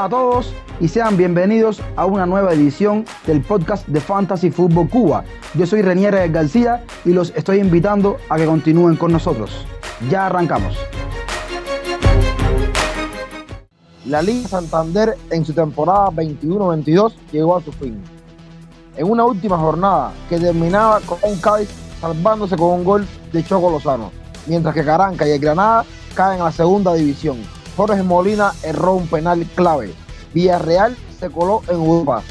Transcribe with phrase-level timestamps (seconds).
[0.00, 4.88] Hola a todos y sean bienvenidos a una nueva edición del podcast de Fantasy Fútbol
[4.88, 5.24] Cuba.
[5.52, 9.66] Yo soy Renier García y los estoy invitando a que continúen con nosotros.
[10.08, 10.74] Ya arrancamos.
[14.06, 18.02] La Liga Santander en su temporada 21-22 llegó a su fin.
[18.96, 21.68] En una última jornada que terminaba con un Cádiz
[22.00, 24.12] salvándose con un gol de Choco Lozano,
[24.46, 27.59] mientras que Caranca y el Granada caen a la segunda división.
[27.76, 29.92] Jorge Molina erró un penal clave.
[30.34, 32.22] Villarreal se coló en Europa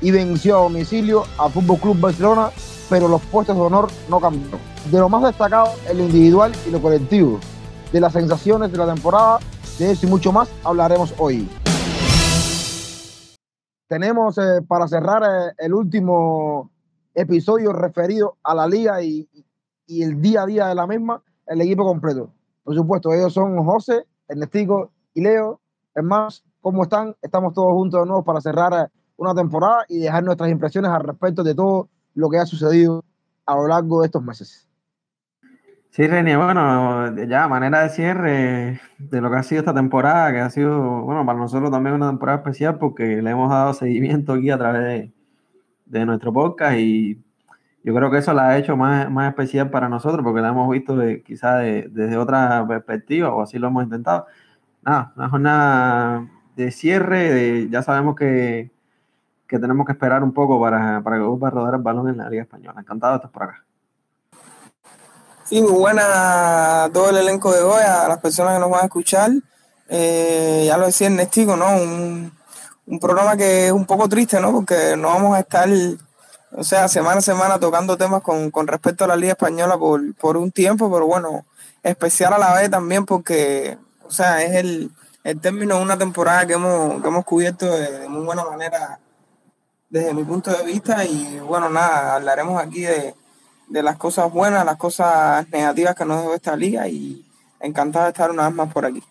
[0.00, 2.50] y venció a domicilio al Fútbol Club Barcelona,
[2.88, 4.60] pero los puestos de honor no cambiaron.
[4.90, 7.40] De lo más destacado, el individual y lo colectivo.
[7.92, 9.38] De las sensaciones de la temporada,
[9.78, 11.48] de eso y mucho más hablaremos hoy.
[13.88, 16.70] Tenemos eh, para cerrar eh, el último
[17.14, 19.28] episodio referido a la liga y,
[19.86, 22.30] y el día a día de la misma, el equipo completo.
[22.62, 25.60] Por supuesto, ellos son José, Ernestico y Leo.
[25.94, 27.16] Hermanos, ¿cómo están?
[27.22, 31.42] Estamos todos juntos de nuevo para cerrar una temporada y dejar nuestras impresiones al respecto
[31.42, 33.04] de todo lo que ha sucedido
[33.46, 34.68] a lo largo de estos meses.
[35.90, 40.38] Sí, Reni, bueno, ya manera de cierre de lo que ha sido esta temporada, que
[40.38, 44.50] ha sido, bueno, para nosotros también una temporada especial porque le hemos dado seguimiento aquí
[44.50, 45.12] a través de,
[45.86, 47.24] de nuestro podcast y
[47.84, 50.68] yo creo que eso la ha hecho más, más especial para nosotros porque la hemos
[50.70, 54.26] visto de, quizá desde otra perspectiva o así lo hemos intentado.
[54.82, 58.70] Nada, una jornada de cierre, ya sabemos que,
[59.46, 62.18] que, tenemos que esperar un poco para, para que vuelva a rodar el balón en
[62.18, 62.80] la Liga Española.
[62.80, 63.64] Encantado de estar por acá.
[65.44, 68.84] Sí, muy buena todo el elenco de hoy, a las personas que nos van a
[68.84, 69.30] escuchar.
[69.88, 71.74] Eh, ya lo decía Ernestico, ¿no?
[71.74, 72.32] Un,
[72.86, 74.52] un programa que es un poco triste, ¿no?
[74.52, 75.68] Porque no vamos a estar
[76.52, 80.14] o sea, semana a semana tocando temas con, con respecto a la Liga Española por,
[80.14, 81.44] por, un tiempo, pero bueno,
[81.82, 84.90] especial a la vez también porque, o sea, es el,
[85.24, 88.98] el término de una temporada que hemos, que hemos cubierto de, muy buena manera
[89.90, 93.14] desde mi punto de vista y bueno, nada, hablaremos aquí de,
[93.68, 97.24] de las cosas buenas, las cosas negativas que nos dejó esta liga y
[97.60, 99.02] encantado de estar una vez más por aquí.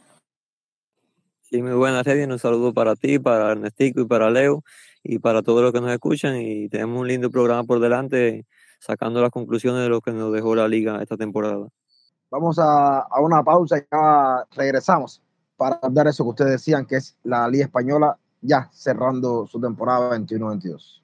[1.49, 2.23] Sí, muy buenas, Reddy.
[2.23, 4.63] Un saludo para ti, para Ernestico y para Leo
[5.07, 8.45] y para todos los que nos escuchan y tenemos un lindo programa por delante
[8.79, 11.67] sacando las conclusiones de lo que nos dejó la liga esta temporada.
[12.29, 15.21] Vamos a, a una pausa y ya regresamos
[15.55, 20.17] para dar eso que ustedes decían que es la liga española ya cerrando su temporada
[20.17, 21.01] 21-22.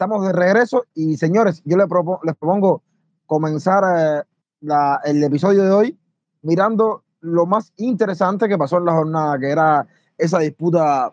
[0.00, 2.82] Estamos de regreso y señores, yo les, propongo,
[3.26, 4.22] comenzar eh,
[4.62, 5.98] la, el episodio de hoy
[6.40, 11.12] mirando lo más interesante que pasó en la jornada, que era esa disputa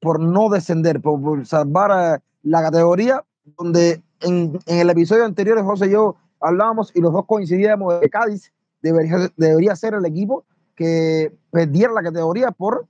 [0.00, 3.24] por no descender, por, por salvar eh, la categoría,
[3.56, 8.00] donde en, en, el episodio anterior José y yo hablábamos y los dos coincidíamos de
[8.00, 10.44] que Cádiz debería, debería ser el equipo
[10.74, 12.88] que perdiera la categoría por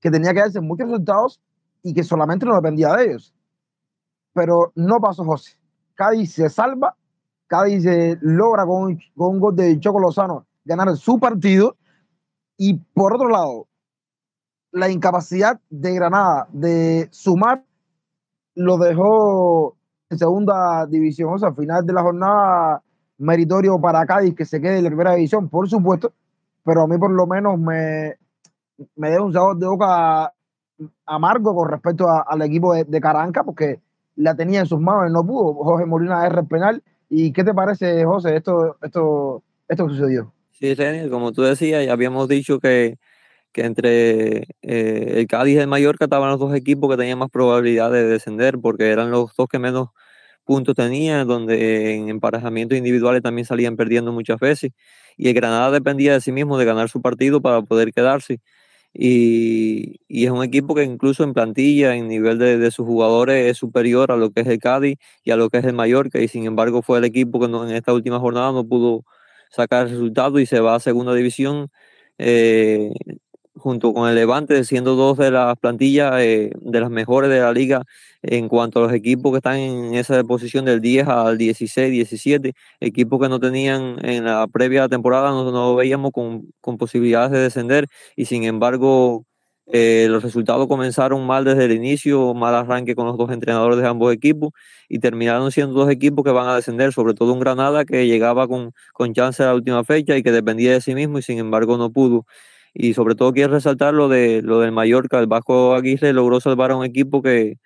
[0.00, 1.40] que tenía que darse muchos resultados
[1.84, 3.32] y que solamente no dependía de ellos
[4.34, 5.56] pero no pasó José.
[5.94, 6.96] Cádiz se salva,
[7.46, 7.84] Cádiz
[8.20, 11.76] logra con con un gol de Choco Lozano ganar su partido
[12.56, 13.68] y por otro lado,
[14.72, 17.64] la incapacidad de Granada de sumar
[18.54, 19.76] lo dejó
[20.10, 22.82] en segunda división, o sea, al final de la jornada
[23.18, 26.12] meritorio para Cádiz que se quede en la primera división, por supuesto,
[26.64, 28.16] pero a mí por lo menos me,
[28.96, 30.32] me dio un sabor de boca
[31.06, 33.80] amargo con respecto a, al equipo de, de Caranca, porque
[34.16, 35.54] la tenía en sus manos y no pudo.
[35.54, 36.82] Jorge Molina erra el penal.
[37.08, 40.32] ¿Y qué te parece, José, esto, esto, esto que sucedió?
[40.52, 40.74] Sí,
[41.10, 42.96] como tú decías, ya habíamos dicho que,
[43.52, 47.30] que entre eh, el Cádiz y el Mallorca estaban los dos equipos que tenían más
[47.30, 49.88] probabilidad de descender, porque eran los dos que menos
[50.44, 54.72] puntos tenían, donde en emparejamientos individuales también salían perdiendo muchas veces.
[55.16, 58.40] Y el Granada dependía de sí mismo de ganar su partido para poder quedarse.
[58.94, 63.50] Y, y, es un equipo que incluso en plantilla, en nivel de, de, sus jugadores,
[63.50, 66.20] es superior a lo que es el Cádiz y a lo que es el Mallorca.
[66.20, 69.04] Y sin embargo fue el equipo que no, en esta última jornada no pudo
[69.50, 71.70] sacar el resultado y se va a segunda división
[72.18, 72.92] eh,
[73.56, 77.52] junto con el Levante, siendo dos de las plantillas eh, de las mejores de la
[77.52, 77.82] liga
[78.22, 82.52] en cuanto a los equipos que están en esa posición del 10 al 16, 17,
[82.80, 87.38] equipos que no tenían en la previa temporada, no, no veíamos con, con, posibilidades de
[87.38, 87.86] descender
[88.16, 89.24] y sin embargo
[89.66, 93.86] Eh, los resultados comenzaron mal desde el inicio, mal arranque con los dos entrenadores de
[93.88, 94.50] ambos equipos
[94.90, 98.46] y terminaron siendo dos equipos que van a descender, sobre todo un Granada que llegaba
[98.46, 101.38] con, con chance a la última fecha y que dependía de sí mismo y sin
[101.38, 102.26] embargo no pudo.
[102.74, 106.72] Y sobre todo quiero resaltar lo, de, lo del Mallorca, el Vasco Aguirre logró salvar
[106.72, 107.58] a un equipo que,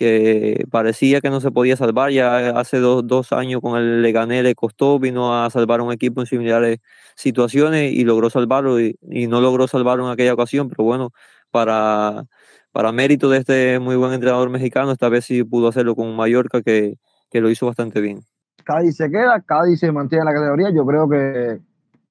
[0.00, 2.10] que parecía que no se podía salvar.
[2.10, 5.92] Ya hace dos, dos años con el Leganés le costó, vino a salvar a un
[5.92, 6.78] equipo en similares
[7.16, 8.96] situaciones y logró salvarlo y,
[9.28, 11.10] no logró salvarlo en aquella ocasión, pero bueno,
[11.50, 12.24] para,
[12.72, 16.62] para mérito de este muy buen entrenador mexicano, esta vez sí pudo hacerlo con Mallorca
[16.62, 16.96] que,
[17.30, 18.20] que lo hizo bastante bien.
[18.64, 21.58] Cádiz se queda, Cádiz se mantiene en la categoría, yo creo que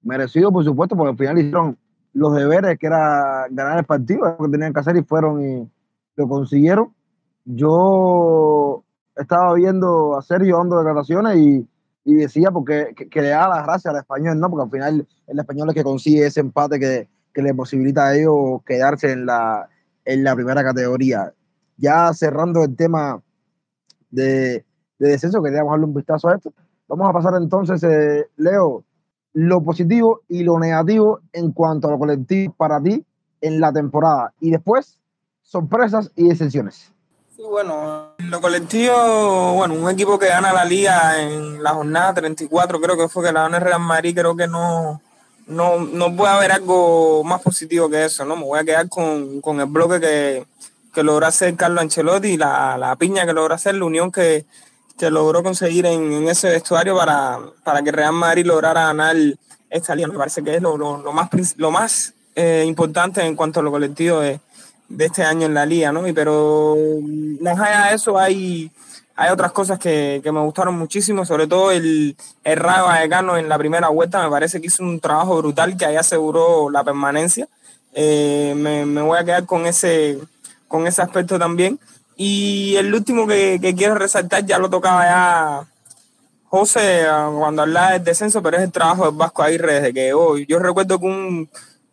[0.03, 1.77] merecido por supuesto, porque al final hicieron
[2.13, 5.69] los deberes que era ganar el partido, lo que tenían que hacer y fueron y
[6.15, 6.93] lo consiguieron
[7.51, 8.83] yo
[9.15, 11.67] estaba viendo a Sergio dando declaraciones y,
[12.05, 14.49] y decía porque que, le da las gracias al español, ¿no?
[14.49, 18.15] Porque al final el español es que consigue ese empate que, que le posibilita a
[18.15, 19.67] ellos quedarse en la,
[20.05, 21.33] en la primera categoría.
[21.77, 23.21] Ya cerrando el tema
[24.11, 24.65] de,
[24.99, 26.53] de descenso, queríamos darle un vistazo a esto.
[26.87, 28.83] Vamos a pasar entonces, eh, Leo,
[29.33, 33.05] lo positivo y lo negativo en cuanto a lo colectivo para ti
[33.41, 34.33] en la temporada.
[34.39, 34.99] Y después,
[35.41, 36.91] sorpresas y excepciones
[37.47, 42.97] bueno, lo colectivo, bueno, un equipo que gana la liga en la jornada 34, creo
[42.97, 45.01] que fue que la gana el Real Madrid, creo que no,
[45.47, 48.35] no, no puede haber algo más positivo que eso, ¿no?
[48.35, 50.45] Me voy a quedar con, el bloque que,
[50.93, 54.45] que logró hacer Carlos Ancelotti y la, piña que logró hacer, la unión que,
[55.09, 59.15] logró conseguir en, ese vestuario para, para que Real Madrid lograra ganar
[59.69, 60.07] esta liga.
[60.07, 60.77] Me parece que es lo,
[61.13, 64.39] más, lo más eh, importante en cuanto a lo colectivo de
[64.89, 66.07] de este año en la liga, ¿no?
[66.07, 66.75] Y pero
[67.41, 68.71] más allá de eso hay,
[69.15, 73.57] hay otras cosas que, me gustaron muchísimo, sobre todo el, el Rayo Vallecano en la
[73.57, 77.47] primera vuelta, me parece que hizo un trabajo brutal que ahí aseguró la permanencia.
[77.93, 80.19] Eh, me, voy a quedar con ese,
[80.67, 81.79] con ese aspecto también.
[82.21, 85.67] Y el último que, quiero resaltar, ya lo tocaba ya
[86.49, 87.05] José
[87.37, 90.45] cuando hablaba del descenso, pero es el trabajo del Vasco Aguirre desde que hoy.
[90.45, 91.47] Yo recuerdo que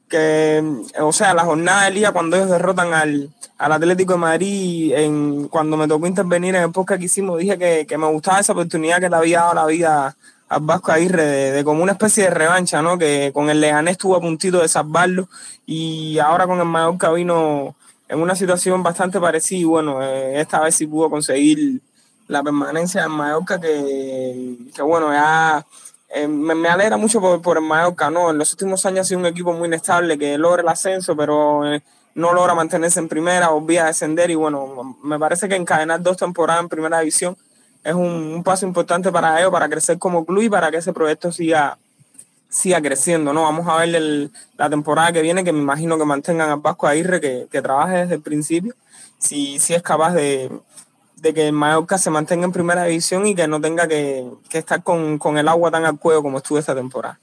[0.09, 0.63] que,
[1.01, 5.77] o sea, la jornada del día cuando ellos derrotan al, Atlético de Madrid, en, cuando
[5.77, 9.09] me tocó intervenir en el podcast que hicimos, dije que, me gustaba esa oportunidad que
[9.09, 10.17] le había dado la vida
[10.49, 12.99] al Vasco Aguirre de, como una especie de revancha, ¿no?
[12.99, 15.29] Que con el Leganés estuvo a puntito de salvarlo
[15.67, 17.77] y ahora con el Mallorca vino
[18.09, 21.81] en una situación bastante parecida y bueno, eh, esta vez sí pudo conseguir
[22.29, 25.67] la permanencia del Mallorca que, que bueno, ya
[26.09, 28.31] eh, me, alegra mucho por, por el Mallorca, ¿no?
[28.31, 31.67] En los últimos años ha sido un equipo muy inestable que logra el ascenso, pero
[31.67, 31.83] eh,
[32.15, 36.17] no logra mantenerse en primera, volvía a descender y bueno, me parece que encadenar dos
[36.17, 37.37] temporadas en primera división
[37.87, 41.31] es un, paso importante para ellos, para crecer como club y para que ese proyecto
[41.31, 41.79] siga,
[42.49, 43.43] siga creciendo, ¿no?
[43.43, 47.21] Vamos a ver la temporada que viene, que me imagino que mantengan a Vasco Aguirre,
[47.21, 48.75] que, que trabaje desde el principio,
[49.19, 50.51] si, si es capaz de,
[51.17, 55.19] de que Mallorca se mantenga en primera división y que no tenga que, estar con,
[55.39, 57.19] el agua tan al cuello como estuvo esta temporada.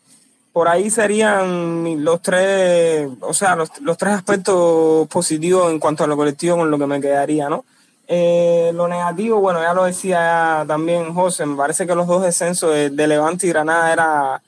[0.51, 6.17] Por ahí serían los tres, o sea, los, tres aspectos positivos en cuanto a lo
[6.17, 7.65] colectivo con lo que me quedaría, ¿no?
[8.07, 12.73] Eh, lo negativo, bueno, ya lo decía también José, me parece que los dos descensos
[12.73, 14.43] de, Levante y Granada era,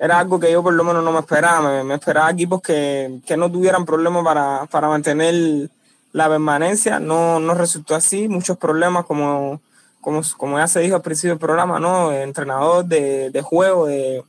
[0.00, 1.84] era algo que yo por lo menos no me esperaba.
[1.84, 5.70] Me, esperaba equipos que, no tuvieran problemas para, para mantener
[6.12, 9.60] la permanencia no, no resultó así, muchos problemas como,
[10.00, 12.12] como, como ya se dijo al principio del programa, ¿no?
[12.12, 14.24] entrenador de, de juego, de,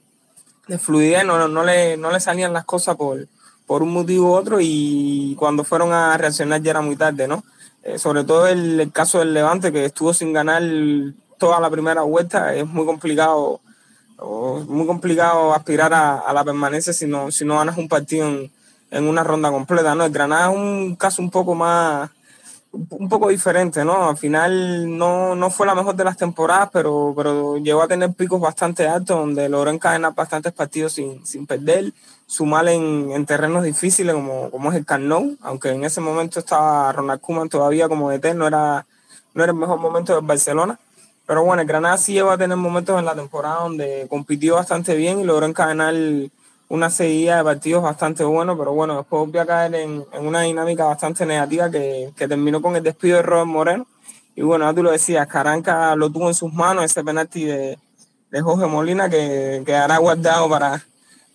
[0.67, 3.27] de fluidez, no, no, le, no le salían las cosas por,
[3.65, 7.43] por un motivo u otro y cuando fueron a reaccionar ya era muy tarde, ¿no?
[7.83, 10.61] Eh, sobre todo el, caso del Levante que estuvo sin ganar
[11.39, 13.59] toda la primera vuelta, es muy complicado,
[14.21, 18.51] muy complicado aspirar a, la permanencia si no, si no ganas un partido en,
[18.91, 20.05] en una ronda completa, ¿no?
[20.05, 22.09] El Granada es un caso un poco más,
[22.71, 24.09] un poco diferente, ¿no?
[24.09, 28.13] Al final no, no fue la mejor de las temporadas, pero, pero llegó a tener
[28.13, 31.91] picos bastante altos donde logró encadenar bastantes partidos sin, sin perder,
[32.27, 36.91] sumar en, en terrenos difíciles como, como es el Carnot, aunque en ese momento estaba
[36.91, 38.85] Ronald Koeman todavía como DT, no era,
[39.33, 40.79] no era el mejor momento del Barcelona.
[41.25, 44.95] Pero bueno, el Granada sí llegó a tener momentos en la temporada donde compitió bastante
[44.95, 45.93] bien y logró encadenar
[46.67, 50.85] una seguida de partidos bastante buenos, pero bueno, después voy a caer en, una dinámica
[50.85, 53.87] bastante negativa que, terminó con el despido de Robert Moreno.
[54.35, 57.77] Y bueno, tú lo decías, Caranca lo tuvo en sus manos, ese penalti de,
[58.31, 60.81] de Jorge Molina que quedará guardado para,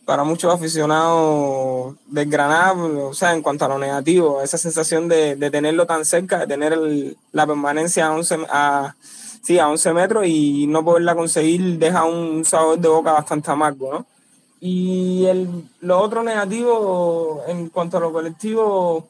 [0.07, 5.37] para muchos aficionados del Granada, o sea, en cuanto a lo negativo, esa sensación de,
[5.50, 6.78] tenerlo tan cerca, de tener
[7.33, 8.95] la permanencia a 11, a,
[9.47, 13.93] sí, a 11 metros y no poderla conseguir deja un sabor de boca bastante amargo,
[13.93, 14.07] ¿no?
[14.59, 15.49] Y el,
[15.81, 19.07] lo otro negativo en cuanto a lo colectivo,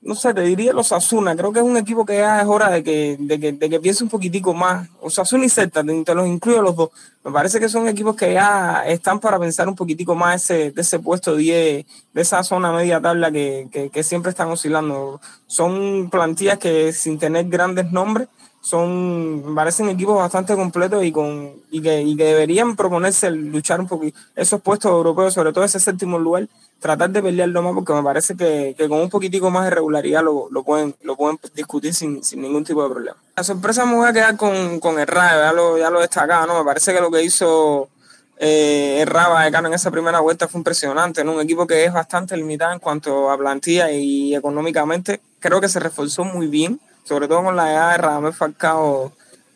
[0.00, 1.36] no sé, te diría los Asuna.
[1.36, 3.80] Creo que es un equipo que ya es hora de que, de que, de que
[3.80, 4.88] piense un poquitico más.
[5.02, 6.90] Osasuna y Celta, te, los incluyo los dos.
[7.24, 10.80] Me parece que son equipos que ya están para pensar un poquitico más ese, de
[10.80, 15.20] ese puesto 10, de esa zona media tabla que, que, que siempre están oscilando.
[15.46, 18.28] Son plantillas que sin tener grandes nombres,
[18.66, 23.86] son, parecen equipos bastante completos y, con, y, que, y que deberían proponerse luchar un
[23.86, 26.48] poquito esos puestos europeos, sobre todo ese séptimo lugar,
[26.80, 30.24] tratar de pelearlo más porque me parece que, que con un poquitico más de regularidad
[30.24, 33.16] lo, lo, pueden, lo pueden discutir sin, sin ningún tipo de problema.
[33.36, 36.58] La sorpresa me voy a quedar con, con el ya lo, ya lo destacaba, ¿no?
[36.58, 37.88] Me parece que lo que hizo
[38.36, 41.34] eh, el Raba en esa primera vuelta fue impresionante, ¿no?
[41.34, 45.78] Un equipo que es bastante limitado en cuanto a plantilla y económicamente, creo que se
[45.78, 49.12] reforzó muy bien sobre todo con la edad de Radamel Falcao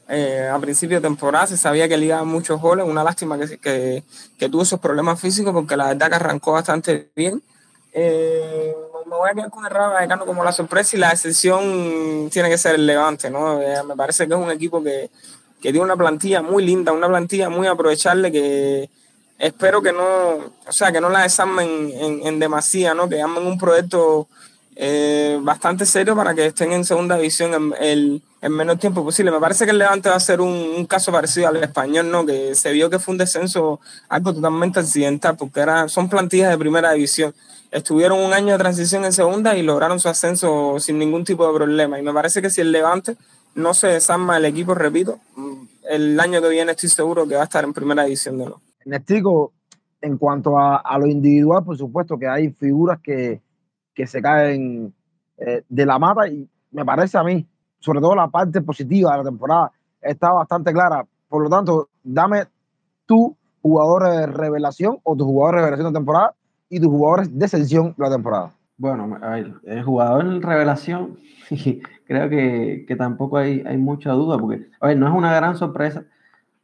[0.08, 3.58] eh, a principio de temporada, se sabía que le iba muchos goles, una lástima que,
[3.58, 4.02] que,
[4.38, 7.42] que, tuvo esos problemas físicos porque la verdad que arrancó bastante bien.
[7.92, 8.74] Eh,
[9.06, 12.58] me voy a quedar con el Rayo como la sorpresa y la excepción tiene que
[12.58, 13.60] ser el Levante, ¿no?
[13.60, 15.10] Eh, me parece que es un equipo que,
[15.60, 18.90] que tiene una plantilla muy linda, una plantilla muy aprovechable que
[19.38, 23.08] espero que no, o sea, que no la desarmen en, en demasía, ¿no?
[23.08, 24.28] Que hagan un proyecto
[24.82, 29.30] eh, bastante serio para que estén en segunda división en, el, en menos tiempo posible.
[29.30, 32.24] Me parece que el Levante va a ser un, caso parecido al español, ¿no?
[32.24, 36.56] Que se vio que fue un descenso algo totalmente accidental, porque era, son plantillas de
[36.56, 37.34] primera división.
[37.70, 41.52] Estuvieron un año de transición en segunda y lograron su ascenso sin ningún tipo de
[41.52, 41.98] problema.
[41.98, 43.18] Y me parece que si el Levante
[43.54, 45.20] no se desarma el equipo, repito,
[45.90, 48.62] el año que viene estoy seguro que va a estar en primera división de nuevo.
[50.00, 53.42] En cuanto a lo individual, por supuesto que hay figuras que,
[53.94, 54.92] que se caen
[55.38, 57.46] eh, de la mata y me parece a mí,
[57.78, 61.04] sobre todo la parte positiva de la temporada, está bastante clara.
[61.28, 62.44] Por lo tanto, dame
[63.06, 66.34] tu jugador de revelación o tu jugador de revelación de temporada
[66.68, 68.52] y tus jugadores de selección de la temporada.
[68.76, 69.18] Bueno,
[69.64, 71.18] el jugador de revelación,
[72.06, 75.56] creo que, que, tampoco hay, hay mucha duda, porque, a ver, no es una gran
[75.56, 76.04] sorpresa,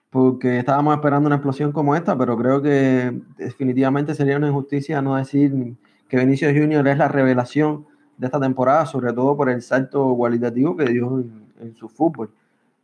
[0.09, 5.17] porque estábamos esperando una explosión como esta, pero creo que definitivamente sería una injusticia no
[5.17, 5.77] decir
[6.09, 7.87] que Benicio Junior es la revelación
[8.17, 11.25] de esta temporada, sobre todo por el salto cualitativo que dio
[11.61, 12.31] en, su fútbol.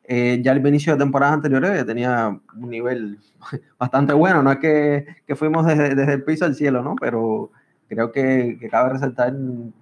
[0.04, 3.18] Eh, ya el Benicio de temporadas anteriores tenía un nivel
[3.78, 6.96] bastante bueno, no es que, que fuimos desde, desde, el piso al cielo, ¿no?
[7.00, 7.50] Pero
[7.88, 9.34] creo que, que cabe resaltar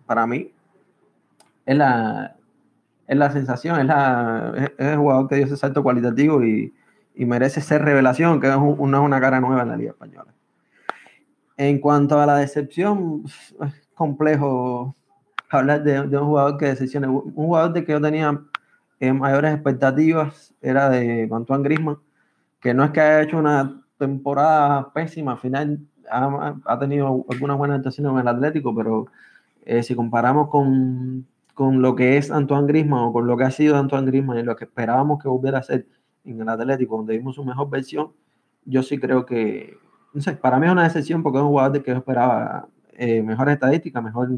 [0.06, 0.52] para mí
[1.66, 2.36] es la,
[3.06, 6.74] es la sensación, es, la, es, el jugador que dio ese salto cualitativo y,
[7.14, 10.32] y merece ser revelación, que es una, una cara nueva en la Liga Española.
[11.60, 14.96] En cuanto a la decepción, es complejo
[15.50, 17.06] hablar de, un jugador que decepcione.
[17.06, 18.40] Un jugador de que yo tenía
[18.98, 21.98] eh, mayores expectativas era de Antoine Grisman,
[22.60, 27.76] que no es que haya hecho una temporada pésima, al final ha, tenido algunas buenas
[27.76, 29.08] actuaciones en el Atlético, pero
[29.66, 33.50] eh, si comparamos con, con, lo que es Antoine Grisman o con lo que ha
[33.50, 35.86] sido Antoine Grisman y lo que esperábamos que volviera a ser
[36.24, 38.12] en el Atlético, donde vimos su mejor versión,
[38.64, 39.76] yo sí creo que,
[40.12, 42.68] no sé, para mí es una decepción porque es un jugador de que yo esperaba
[42.94, 44.30] eh, mejor estadística, mejor,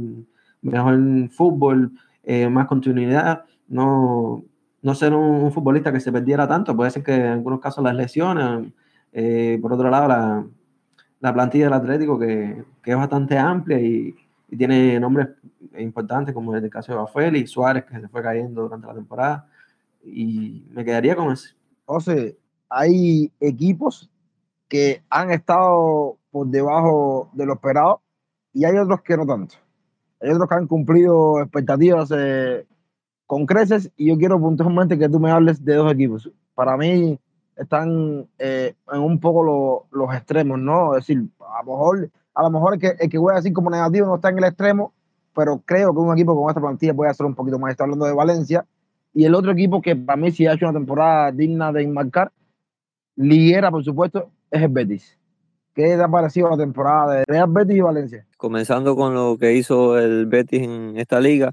[0.60, 4.44] mejor fútbol, eh, más continuidad, no,
[4.82, 7.94] no ser un, futbolista que se perdiera tanto, puede ser que en algunos casos las
[7.94, 8.72] lesiones,
[9.12, 10.46] eh, por otro lado la,
[11.20, 14.14] la, plantilla del Atlético que, que es bastante amplia y,
[14.50, 15.28] y, tiene nombres
[15.78, 18.94] importantes como en el caso de Bafel y Suárez que se fue cayendo durante la
[18.94, 19.48] temporada
[20.04, 21.54] y me quedaría con ese.
[21.86, 22.24] O sea,
[22.68, 24.10] hay equipos
[24.72, 28.00] que han estado por debajo de lo esperado
[28.54, 29.56] y hay otros que no tanto.
[30.18, 32.64] Hay otros que han cumplido expectativas eh,
[33.26, 36.30] con creces y yo quiero puntualmente que tú me hables de dos equipos.
[36.54, 37.20] Para mí
[37.54, 40.96] están eh, en un poco los extremos, ¿no?
[40.96, 43.52] Es decir, a lo mejor, a lo mejor el que, el que voy a decir
[43.52, 44.94] como negativo no está en el extremo,
[45.34, 47.72] pero creo que un equipo con esta plantilla puede hacer un poquito más.
[47.72, 48.64] Está hablando de Valencia.
[49.12, 52.32] Y el otro equipo que para mí sí ha hecho una temporada digna de enmarcar,
[53.16, 55.18] ligera, por supuesto, es el Betis.
[55.74, 58.26] ¿Qué te ha parecido la temporada de Real Betis y Valencia?
[58.36, 61.52] Comenzando con lo que hizo el Betis en esta liga.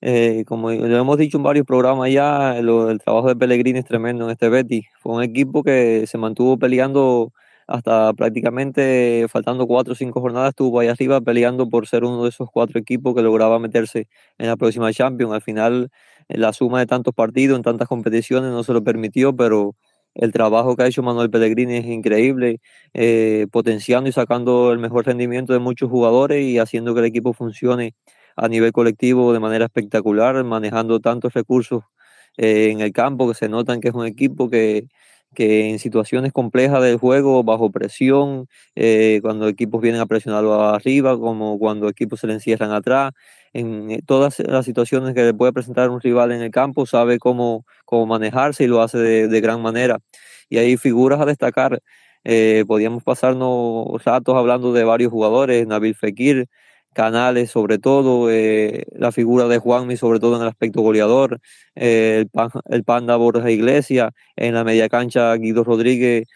[0.00, 3.84] Eh, como lo hemos dicho en varios programas ya, lo, el trabajo de Pellegrini es
[3.84, 4.86] tremendo en este Betis.
[5.00, 7.32] Fue un equipo que se mantuvo peleando
[7.66, 12.30] hasta prácticamente faltando cuatro o cinco jornadas, estuvo ahí arriba peleando por ser uno de
[12.30, 15.34] esos cuatro equipos que lograba meterse en la próxima Champions.
[15.34, 15.90] Al final,
[16.28, 19.74] la suma de tantos partidos en tantas competiciones no se lo permitió, pero
[20.18, 22.60] el trabajo que ha hecho Manuel Pellegrini es increíble,
[22.94, 27.32] eh, potenciando y sacando el mejor rendimiento de muchos jugadores y haciendo que el equipo
[27.32, 27.94] funcione
[28.36, 31.84] a nivel colectivo de manera espectacular, manejando tantos recursos
[32.36, 34.88] eh, en el campo que se notan que es un equipo que,
[35.34, 41.18] que en situaciones complejas del juego, bajo presión, eh, cuando equipos vienen a presionarlo arriba,
[41.18, 43.12] como cuando equipos se le encierran atrás,
[43.52, 47.18] en eh, todas las situaciones que le puede presentar un rival en el campo, sabe
[47.18, 49.98] cómo, cómo manejarse y lo hace de, gran manera.
[50.48, 51.80] Y hay figuras a destacar.
[52.24, 56.48] Eh, podíamos pasarnos ratos hablando de varios jugadores, Nabil Fekir,
[56.98, 61.40] Canales sobre todo, eh, la figura de Juanmi sobre todo en el aspecto goleador,
[61.74, 62.28] el,
[62.70, 66.26] el, Panda Borja Iglesias, en la media cancha Guido Rodríguez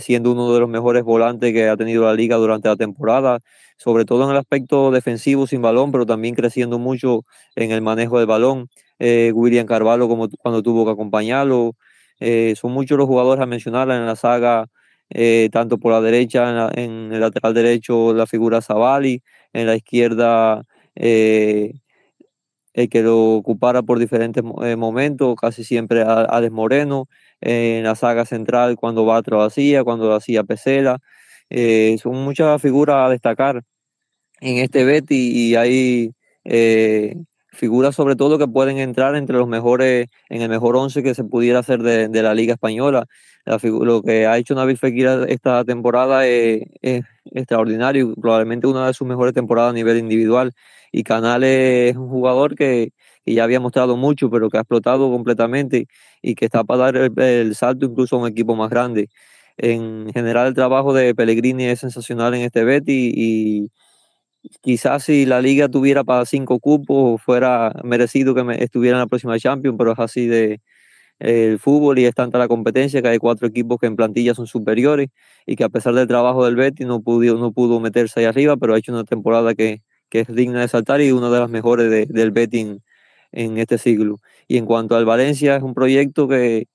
[0.00, 3.40] siendo uno de los mejores volantes que ha tenido la liga durante la temporada
[3.82, 7.24] sobre todo en el aspecto defensivo sin balón, pero también creciendo mucho
[7.56, 8.68] en el manejo del balón.
[9.00, 11.74] Eh, William Carvalho como cuando tuvo que acompañarlo.
[12.20, 14.66] Eh, son muchos los jugadores a mencionar en la saga,
[15.10, 20.62] eh, tanto por la derecha, en, el lateral derecho la figura Zavali, en la izquierda
[20.94, 27.08] el que lo ocupara por diferentes momentos, casi siempre Alex Moreno,
[27.40, 31.00] en la saga central cuando lo hacía, cuando lo hacía Pesela.
[31.50, 33.62] son muchas figuras a destacar
[34.42, 36.12] en este Betty y hay
[36.44, 37.16] eh,
[37.52, 41.24] figuras sobre todo que pueden entrar entre los mejores, en el mejor once que se
[41.24, 43.06] pudiera hacer de, la Liga Española.
[43.46, 46.62] lo que ha hecho Nabil Fekir esta temporada es,
[47.24, 50.52] extraordinario, probablemente una de sus mejores temporadas a nivel individual.
[50.92, 52.90] Y Canales es un jugador que,
[53.24, 55.86] ya había mostrado mucho, pero que ha explotado completamente
[56.22, 59.08] y que está para dar el, salto incluso a un equipo más grande.
[59.58, 63.70] En general el trabajo de Pellegrini es sensacional en este Betty y,
[64.60, 69.38] quizás si la liga tuviera para cinco cupos fuera merecido que estuviera en la próxima
[69.38, 70.60] Champions, pero es así de
[71.22, 74.46] el fútbol y es tanta la competencia que hay cuatro equipos que en plantilla son
[74.48, 75.08] superiores
[75.46, 78.56] y que a pesar del trabajo del Betis no pudo, no pudo meterse ahí arriba,
[78.56, 81.88] pero ha hecho una temporada que, es digna de saltar y una de las mejores
[82.08, 82.78] del Betis
[83.32, 84.18] en, este siglo.
[84.48, 86.66] Y en cuanto al Valencia, es un proyecto que,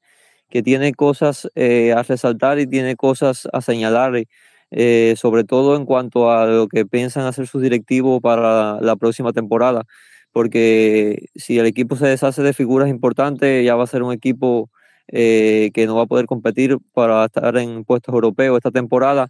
[0.63, 4.23] tiene cosas eh, a resaltar y tiene cosas a señalar
[4.71, 9.31] eh, sobre todo en cuanto a lo que piensan hacer sus directivos para la próxima
[9.33, 9.83] temporada,
[10.31, 14.69] porque si el equipo se deshace de figuras importantes, ya va a ser un equipo
[15.07, 19.29] eh, que no va a poder competir para estar en puestos europeos esta temporada.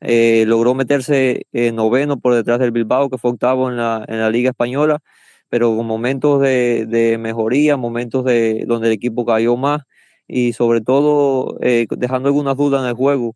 [0.00, 4.30] Eh, logró meterse noveno por detrás del Bilbao, que fue octavo en la, en la
[4.30, 5.00] Liga Española,
[5.48, 9.82] pero con momentos de, de mejoría, momentos de, donde el equipo cayó más
[10.28, 13.34] y sobre todo dejando algunas dudas en el juego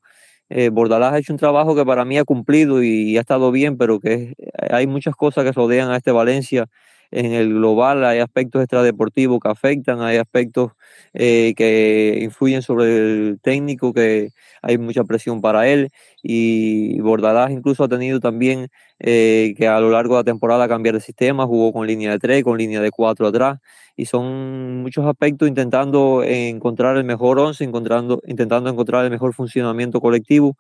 [0.54, 3.76] eh, Bordalás ha hecho un trabajo que para mí ha cumplido y, ha estado bien,
[3.78, 4.34] pero que
[4.70, 6.66] hay muchas cosas que rodean a este Valencia
[7.12, 10.72] en el global, hay aspectos extradeportivos que afectan, hay aspectos
[11.14, 14.30] eh, que influyen sobre el técnico, que
[14.62, 15.90] hay mucha presión para él.
[16.22, 20.94] Y Bordalás incluso ha tenido también eh, que a lo largo de la temporada cambiar
[20.94, 23.58] de sistema, jugó con línea de 3, con línea de 4 atrás.
[23.96, 30.00] Y son muchos aspectos intentando encontrar el mejor once, encontrando, intentando encontrar el mejor funcionamiento
[30.00, 30.56] colectivo.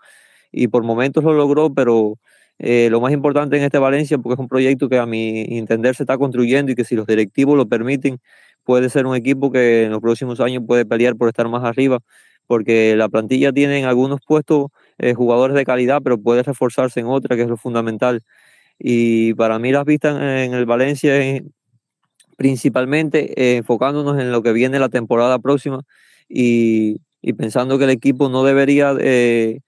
[0.52, 2.18] Y por momentos lo logró, pero
[2.58, 5.94] eh, lo más importante en este Valencia, porque es un proyecto que a mi entender
[5.94, 8.18] se está construyendo y que si los directivos lo permiten,
[8.64, 11.98] puede ser un equipo que en los próximos años puede pelear por estar más arriba,
[12.46, 14.66] porque la plantilla tiene en algunos puestos
[14.98, 18.22] eh, jugadores de calidad, pero puede reforzarse en otra, que es lo fundamental.
[18.78, 21.14] Y para mí las vistas en el Valencia
[22.36, 25.82] principalmente eh, enfocándonos en lo que viene la temporada próxima
[26.28, 27.00] y,
[27.36, 29.60] pensando que el equipo no debería eh,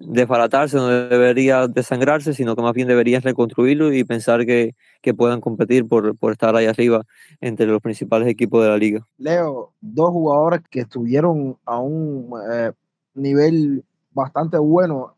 [0.00, 4.74] desbaratarse, no debería desangrarse, sino que más bien debería reconstruirlo y pensar que,
[5.16, 7.04] puedan competir por, estar ahí arriba
[7.40, 9.06] entre los principales equipos de la liga.
[9.18, 12.72] Leo, dos jugadores que estuvieron a un eh,
[13.14, 15.14] nivel bastante bueno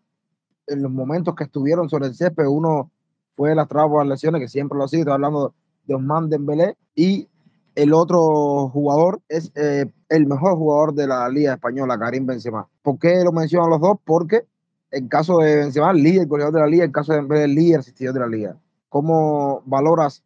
[0.67, 2.47] en los momentos que estuvieron sobre el césped.
[2.47, 2.91] Uno
[3.37, 5.55] fue las trabas lesiones, que siempre lo ha sido, estoy hablando
[5.87, 7.29] de Osman Dembélé y
[7.75, 12.69] el otro jugador es eh, el mejor jugador de la Liga Española, Karim Benzema.
[12.83, 13.97] ¿Por qué lo mencionan los dos?
[14.05, 14.47] Porque
[14.93, 18.15] en caso de Benzema, líder goleador de la Liga, en caso de Dembélé, líder asistidor
[18.15, 18.57] de la Liga.
[18.89, 20.23] ¿Cómo valoras?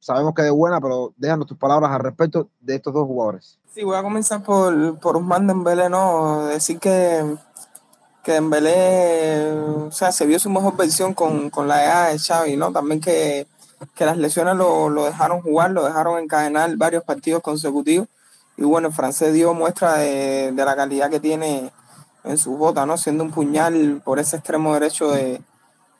[0.00, 3.58] Sabemos que de buena, pero déjanos tus palabras al respecto de estos dos jugadores.
[3.74, 6.46] Sí, voy a comenzar por, por Usman Dembélé, ¿no?
[6.46, 7.36] Decir que,
[8.24, 12.56] que Dembélé, o sea, se vio su mejor versión con, con la edad de Xavi,
[12.56, 12.72] ¿no?
[12.72, 13.46] También que
[13.94, 18.08] que las lesiones lo, lo, dejaron jugar, lo dejaron encadenar varios partidos consecutivos.
[18.56, 21.70] Y bueno, el francés dio muestra de, de la calidad que tiene
[22.26, 22.96] en su bota, ¿no?
[22.96, 25.40] Siendo un puñal por ese extremo derecho de,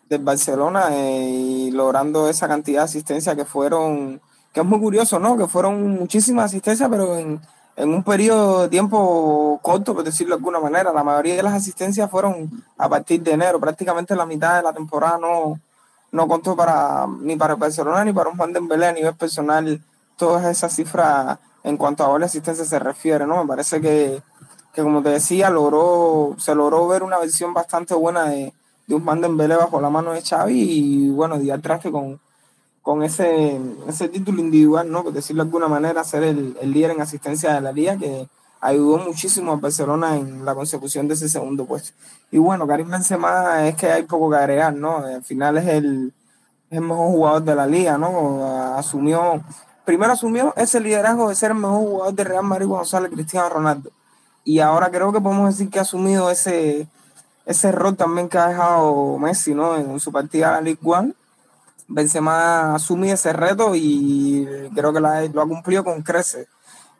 [0.09, 4.21] del Barcelona eh, y logrando esa cantidad de asistencia que fueron,
[4.53, 5.37] que es muy curioso, ¿no?
[5.37, 7.41] Que fueron muchísimas asistencias, pero en,
[7.77, 10.93] en un periodo de tiempo corto, por decirlo de alguna manera.
[10.93, 14.73] La mayoría de las asistencias fueron a partir de enero, prácticamente la mitad de la
[14.73, 15.61] temporada no,
[16.12, 19.81] no contó para, ni para Barcelona ni para un Juan Dembélé a nivel personal
[20.17, 23.43] todas esas cifras en cuanto a gol asistencia se refiere, ¿no?
[23.43, 24.23] Me parece que,
[24.77, 28.53] que como te decía, logró, se logró ver una versión bastante buena de,
[28.87, 32.21] de un Dembélé bajo la mano de Xavi y bueno, dio al traste con,
[32.83, 33.59] con ese,
[33.89, 35.03] ese título individual, ¿no?
[35.03, 38.29] Por decirlo de alguna manera, ser el, el líder en asistencia de la liga, que
[38.61, 41.95] ayudó muchísimo a Barcelona en la consecución de ese segundo puesto.
[42.31, 44.99] Y bueno, Karim Benzema es que hay poco que agregar, ¿no?
[44.99, 46.12] Al final es el,
[46.69, 48.77] es el mejor jugador de la liga, ¿no?
[48.77, 49.43] Asumió,
[49.87, 53.49] primero asumió ese liderazgo de ser el mejor jugador de Real Madrid cuando sale Cristiano
[53.49, 53.91] Ronaldo.
[54.47, 56.89] Y ahora creo que podemos decir que ha asumido ese,
[57.45, 59.77] ese rol también que ha dejado Messi, ¿no?
[59.77, 61.13] En su partida a la League One.
[61.89, 66.49] Benzema asumió ese reto y creo que lo ha cumplido con creces.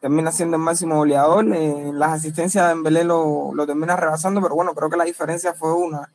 [0.01, 1.47] Termina siendo el máximo goleador.
[1.55, 5.55] En las asistencias de Dembélé lo, lo termina rebasando, pero bueno, creo que la diferencia
[5.55, 6.11] fue una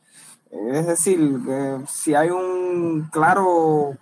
[0.52, 3.96] es decir, que si hay un claro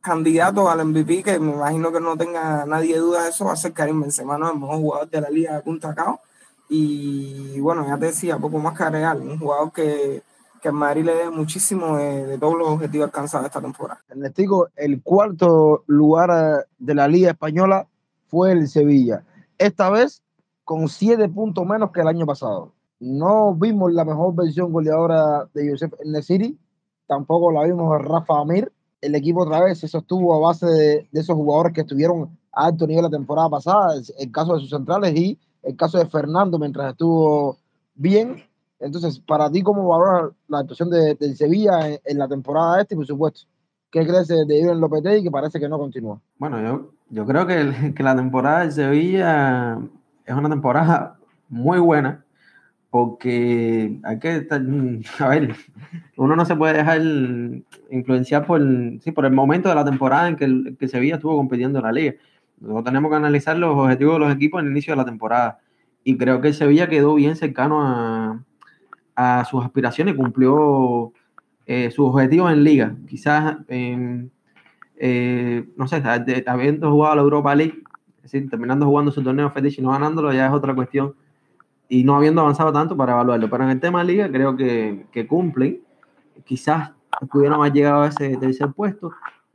[0.00, 3.56] candidato al MVP, que me imagino que no tenga nadie duda de eso, va a
[3.56, 4.50] ser Karim Benzema, ¿no?
[4.50, 6.20] el mejor jugador de la liga de Punta Cao.
[6.74, 10.22] Y bueno, ya te decía, poco más que real, un jugador que,
[10.62, 14.00] que a Madrid le dé muchísimo de, todos los objetivos alcanzados esta temporada.
[14.08, 17.86] Ernesto, el cuarto lugar eh, de la liga española
[18.28, 19.22] fue el Sevilla.
[19.58, 20.22] Esta vez
[20.64, 25.72] con siete puntos menos que el año pasado no vimos la mejor versión goleadora de
[25.72, 26.58] Joseph Nesiri,
[27.06, 28.72] tampoco la vimos de Rafa Amir.
[29.02, 32.86] El equipo otra vez se sostuvo a base de, esos jugadores que estuvieron a alto
[32.86, 36.92] nivel la temporada pasada, el caso de sus centrales y el caso de Fernando mientras
[36.92, 37.58] estuvo
[37.94, 38.42] bien.
[38.80, 42.96] Entonces, para ti, ¿cómo valoras la actuación de, del Sevilla en, la temporada esta y,
[42.96, 43.42] por supuesto,
[43.90, 46.20] qué crees de Iben Lopetegui que parece que no continúa?
[46.38, 49.78] Bueno, yo, yo creo que, que la temporada del Sevilla
[50.24, 52.24] es una temporada muy buena
[52.92, 54.60] porque hay que estar,
[55.18, 55.54] a ver,
[56.18, 57.00] uno no se puede dejar
[57.90, 58.60] influenciar por,
[59.00, 61.84] sí, por el momento de la temporada en que, el, que Sevilla estuvo compitiendo en
[61.84, 62.14] la liga.
[62.60, 65.58] Nosotros tenemos que analizar los objetivos de los equipos en el inicio de la temporada.
[66.04, 68.44] Y creo que el Sevilla quedó bien cercano a,
[69.14, 71.12] a sus aspiraciones, cumplió
[71.66, 72.96] eh, sus objetivos en liga.
[73.08, 74.28] Quizás, eh,
[75.76, 76.02] no sé,
[76.46, 77.82] habiendo jugado la Europa League,
[78.16, 81.14] es decir, terminando jugando su torneo fetiche y no ganándolo, ya es otra cuestión
[81.88, 83.50] y no habiendo avanzado tanto para evaluarlo.
[83.50, 85.80] Pero en el tema de liga creo que, que cumplen.
[86.44, 86.92] Quizás
[87.30, 89.12] pudieron haber llegado a ese tercer puesto.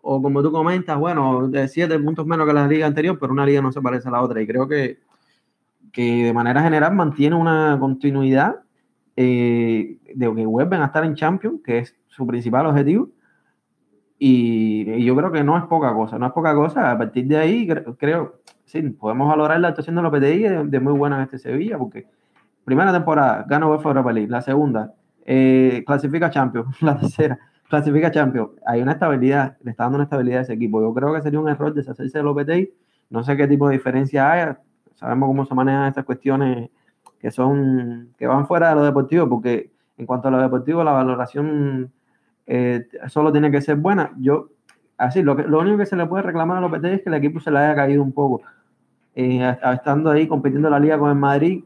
[0.10, 3.46] O como tú comentas, bueno, de siete puntos menos que la liga anterior, pero una
[3.46, 4.42] liga no se parece a la otra.
[4.42, 5.00] Y creo que,
[5.92, 8.62] que de manera general mantiene una continuidad
[9.18, 13.10] eh, de que vuelven a estar en Champions, que es su principal objetivo.
[14.18, 16.92] Y, yo creo que no es poca cosa, no es poca cosa.
[16.92, 17.68] A partir de ahí,
[17.98, 21.38] creo, sí, podemos valorar la actuación de los PTI de, de muy buena en este
[21.38, 22.08] Sevilla, porque
[22.64, 24.30] primera temporada, gana UEFA Europa League.
[24.30, 24.94] La segunda,
[25.26, 26.82] eh, clasifica Champions.
[26.82, 27.38] La tercera,
[27.70, 28.52] clasifica Champions.
[28.66, 30.82] Hay una estabilidad, le está dando una estabilidad a ese equipo.
[30.82, 32.72] Yo creo que sería un error deshacerse de Lopetegui.
[33.10, 34.56] No sé qué tipo de diferencia hay.
[34.96, 36.70] Sabemos cómo se manejan estas cuestiones
[37.20, 40.92] que son que van fuera de lo deportivo, porque en cuanto a lo deportivo, la
[40.92, 41.92] valoración
[42.46, 44.12] eh, solo tiene que ser buena.
[44.18, 44.50] Yo,
[44.98, 47.16] así, lo, que, lo único que se le puede reclamar a Lopetegui es que el
[47.16, 48.42] equipo se le haya caído un poco.
[49.16, 51.64] Eh, estando ahí compitiendo la liga con el Madrid,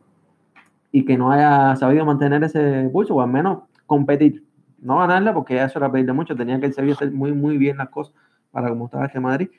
[0.91, 4.43] y que no haya sabido mantener ese pulso, o al menos competir.
[4.81, 7.77] No ganarla, porque eso era pedirle mucho, tenía que el Sevilla hacer muy, muy bien
[7.77, 8.13] las cosas
[8.51, 9.49] para como estaba este Madrid.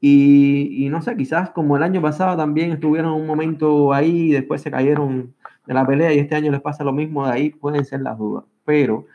[0.00, 4.32] Y, y, no sé, quizás como el año pasado también estuvieron un momento ahí y
[4.32, 5.34] después se cayeron
[5.66, 8.16] de la pelea y este año les pasa lo mismo, de ahí pueden ser las
[8.18, 8.44] dudas.
[8.64, 9.06] Pero,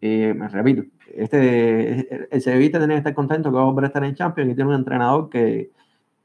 [0.00, 3.86] eh, me repito, este, el Sevilla tiene que estar contento que va a volver a
[3.88, 5.70] estar en Champions y tiene un entrenador que,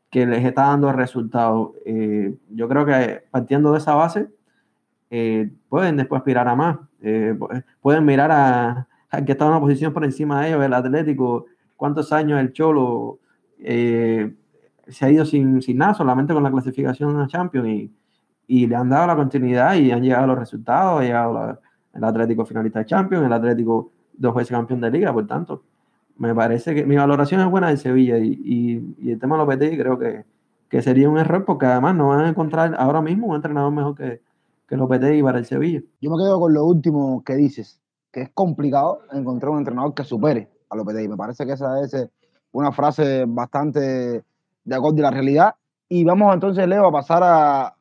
[0.10, 1.72] que les está dando resultados.
[1.86, 4.30] Eh, yo creo que partiendo de esa base,
[5.10, 6.78] eh, pueden después aspirar a más.
[7.02, 7.38] Eh,
[7.82, 8.88] pueden mirar a,
[9.26, 13.20] que está en una posición por encima de ellos, el Atlético, cuántos años el Cholo
[13.60, 14.34] eh,
[14.88, 17.92] se ha ido sin, sin, nada, solamente con la clasificación a Champions y,
[18.48, 21.60] y, le han dado la continuidad y han llegado los resultados, ha llegado
[21.94, 25.64] el Atlético finalista de Champions, el Atlético dos veces campeón de liga, por tanto,
[26.18, 28.18] me parece que mi valoración es buena de Sevilla.
[28.18, 30.26] Y, y, el tema de Lopetegui creo que,
[30.68, 33.96] que sería un error porque además no van a encontrar ahora mismo un entrenador mejor
[33.96, 34.22] que,
[34.70, 35.82] que Lopetegui para el Sevilla.
[36.00, 40.04] Yo me quedo con lo último que dices, que es complicado encontrar un entrenador que
[40.04, 41.08] supere a Lopetegui.
[41.08, 42.08] Me parece que esa es
[42.52, 44.24] una frase bastante
[44.64, 45.56] de acuerdo a la realidad.
[45.88, 47.76] Y vamos entonces, Leo, a pasar a,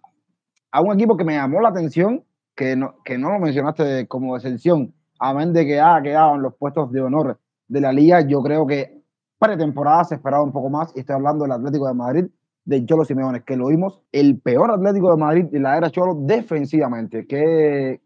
[0.73, 2.25] a un equipo que me llamó la atención,
[2.55, 6.43] que no, que no lo mencionaste como excepción, a menos de que ha quedado en
[6.43, 8.23] los puestos de honor de la liga.
[8.23, 9.03] Yo creo que
[9.39, 12.27] pretemporada se esperaba un poco más, y estoy hablando del Atlético de Madrid,
[12.69, 16.15] de Cholo Simeone, que lo vimos el peor Atlético de Madrid de la era Cholo
[16.21, 17.27] defensivamente.
[17.27, 17.99] ¿Qué,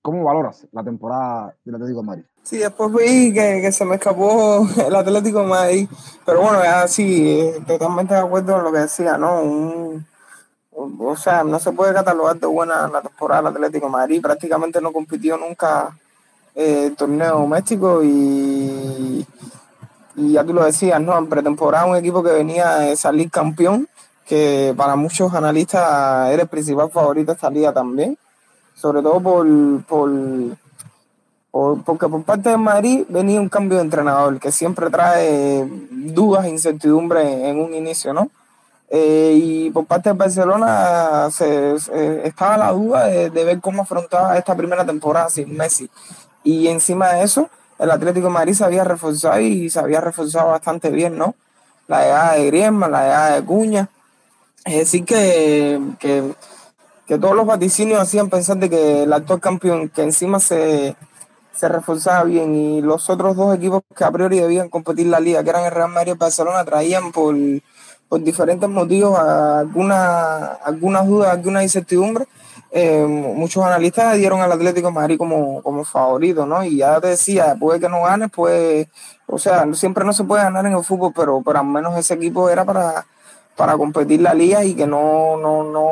[0.00, 2.24] ¿Cómo valoras la temporada del Atlético de Madrid?
[2.42, 5.88] Sí, después vi que, que, se me escapó el Atlético de Madrid,
[6.24, 9.42] pero bueno, ya sí, totalmente de acuerdo con lo que decía, ¿no?
[9.42, 10.06] Un,
[10.72, 14.22] o sea, no se puede catalogar de buena la temporada del Atlético de Madrid.
[14.22, 15.94] Prácticamente no compitió nunca
[16.54, 19.26] eh, torneo doméstico y,
[20.16, 21.18] y ya tú lo decías, ¿no?
[21.18, 23.86] En pretemporada un equipo que venía de salir campeón,
[24.26, 28.18] que para muchos analistas era el principal favorito de esta liga también,
[28.74, 29.46] sobre todo por,
[29.84, 30.10] por,
[31.84, 37.48] porque por parte de Madrid venía un cambio de entrenador que siempre trae dudas incertidumbre
[37.48, 38.30] en un inicio, ¿no?
[38.88, 41.74] Eh, y por parte de Barcelona se,
[42.24, 45.90] estaba la duda de, ver cómo afrontaba esta primera temporada sin Messi.
[46.44, 50.50] Y encima de eso, el Atlético de Madrid se había reforzado y se había reforzado
[50.50, 51.34] bastante bien, ¿no?
[51.88, 53.88] La llegada de Griezmann, la llegada de Cuña.
[54.66, 56.34] Es decir, que, que,
[57.06, 60.96] que todos los vaticinios hacían pensar de que el actual campeón, que encima se,
[61.52, 65.42] se reforzaba bien y los otros dos equipos que a priori debían competir la liga,
[65.44, 67.34] que eran el Real Madrid y Barcelona, traían por
[68.08, 72.26] por diferentes motivos, algunas alguna dudas, alguna incertidumbre,
[72.70, 76.64] eh, muchos analistas dieron al Atlético Madrid como, como favorito, ¿no?
[76.64, 78.86] Y ya te decía, puede que no ganes, pues,
[79.26, 82.14] o sea, siempre no se puede ganar en el fútbol, pero, pero al menos ese
[82.14, 83.06] equipo era para,
[83.56, 85.88] para competir la liga y que no, no, no,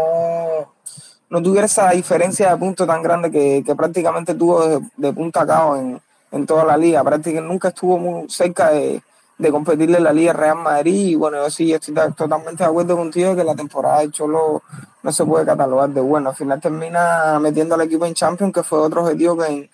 [1.30, 5.46] no tuviera esa diferencia de puntos tan grande que, prácticamente tuvo de, de punta a
[5.46, 6.00] cabo en,
[6.32, 7.02] en toda la liga.
[7.02, 9.02] Prácticamente nunca estuvo muy cerca de
[9.38, 11.08] de competirle la Liga Real Madrid.
[11.08, 14.62] Y bueno, yo sí estoy totalmente de acuerdo contigo que la temporada de Cholo
[15.02, 16.30] no se puede catalogar de bueno.
[16.30, 19.70] Al final termina metiendo al equipo en Champions, que fue otro objetivo que,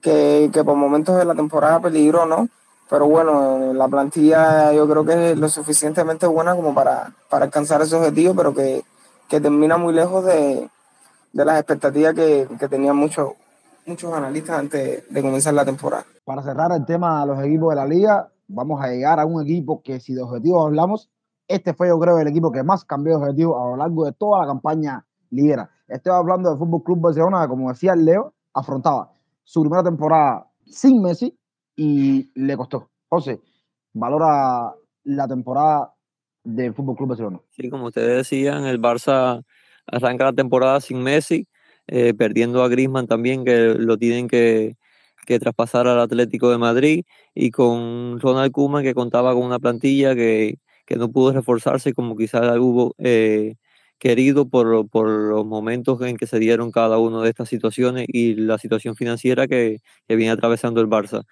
[0.00, 2.48] que, que por momentos de la temporada peligró, ¿no?
[2.90, 7.80] Pero bueno, la plantilla yo creo que es lo suficientemente buena como para, para alcanzar
[7.82, 8.82] ese objetivo, pero que,
[9.28, 10.68] que termina muy lejos de,
[11.32, 13.34] de las expectativas que, que tenían muchos
[13.86, 16.04] muchos analistas antes de comenzar la temporada.
[16.24, 19.42] Para cerrar el tema de los equipos de la liga, vamos a llegar a un
[19.42, 21.08] equipo que si de objetivos hablamos,
[21.46, 24.12] este fue yo creo el equipo que más cambió de objetivo a lo largo de
[24.12, 25.70] toda la campaña ligera.
[25.88, 29.12] Estoy hablando del Fútbol Club Barcelona, como decía Leo, afrontaba
[29.44, 31.36] su primera temporada sin Messi
[31.82, 32.90] y le costó.
[33.08, 33.40] José,
[33.94, 35.94] valora la temporada
[36.44, 37.40] del Fútbol Club Barcelona.
[37.48, 39.42] Sí, como ustedes decían, el Barça
[39.86, 41.48] arranca la temporada sin Messi,
[41.86, 44.76] eh, perdiendo a Griezmann también, que lo tienen que,
[45.26, 50.14] que traspasar al Atlético de Madrid y con Ronald Koeman que contaba con una plantilla
[50.14, 53.54] que, que no pudo reforzarse como quizás hubo eh,
[53.98, 58.34] querido por, por, los momentos en que se dieron cada una de estas situaciones y
[58.34, 61.24] la situación financiera que, que viene atravesando el Barça.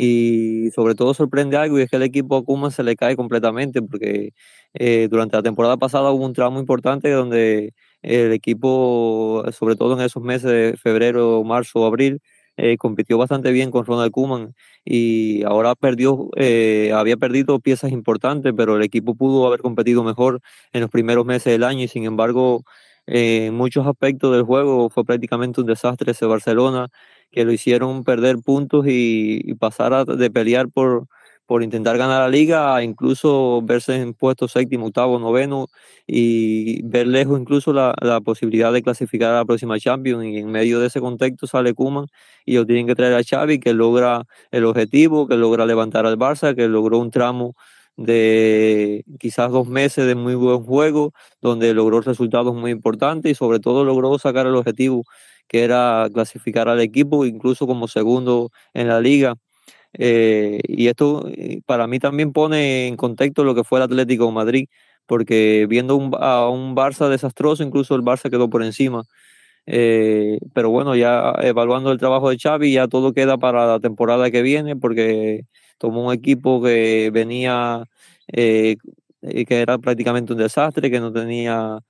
[0.00, 3.16] Y sobre todo sorprende algo y es que el equipo a Koeman se le cae
[3.16, 4.32] completamente porque
[4.74, 10.04] eh, durante la temporada pasada hubo un tramo importante donde el equipo, sobre todo en
[10.04, 12.20] esos meses de febrero, marzo, abril,
[12.56, 18.52] eh, compitió bastante bien con Ronald Koeman y ahora perdió, eh, había perdido piezas importantes,
[18.56, 20.40] pero el equipo pudo haber competido mejor
[20.72, 22.62] en los primeros meses del año y sin embargo
[23.06, 26.88] eh, en muchos aspectos del juego fue prácticamente un desastre ese Barcelona
[27.30, 31.06] que lo hicieron perder puntos y, pasar a, de pelear por,
[31.46, 35.68] por intentar ganar la liga, a incluso verse en puestos séptimo, octavo, noveno
[36.06, 40.24] y ver lejos incluso la, la, posibilidad de clasificar a la próxima Champions.
[40.24, 42.06] Y en medio de ese contexto sale Kuman
[42.44, 46.18] y ellos tienen que traer a Xavi que logra el objetivo, que logra levantar al
[46.18, 47.54] Barça, que logró un tramo
[47.98, 51.12] de quizás dos meses de muy buen juego,
[51.42, 55.04] donde logró resultados muy importantes y sobre todo logró sacar el objetivo
[55.48, 59.36] que era clasificar al equipo incluso como segundo en la liga
[59.94, 64.30] eh, y esto eh, para mí también pone en contexto lo que fue el Atlético
[64.30, 64.68] Madrid,
[65.06, 69.04] porque viendo un, a un Barça desastroso, incluso el Barça quedó por encima.
[69.66, 74.30] Eh, pero bueno, ya evaluando el trabajo de Xavi, ya todo queda para la temporada
[74.30, 75.44] que viene, porque
[75.78, 77.84] tomó un equipo que venía,
[78.26, 78.76] que
[79.48, 81.80] era prácticamente un desastre, que no tenía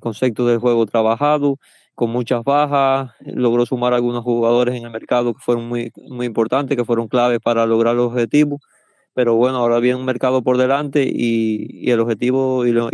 [0.00, 1.58] concepto del juego trabajado,
[1.96, 6.76] con muchas bajas, logró sumar algunos jugadores en el mercado que fueron muy, muy importantes,
[6.76, 8.60] que fueron claves para lograr los objetivos.
[9.14, 12.90] Pero bueno, ahora viene un mercado por delante y, el objetivo y, la,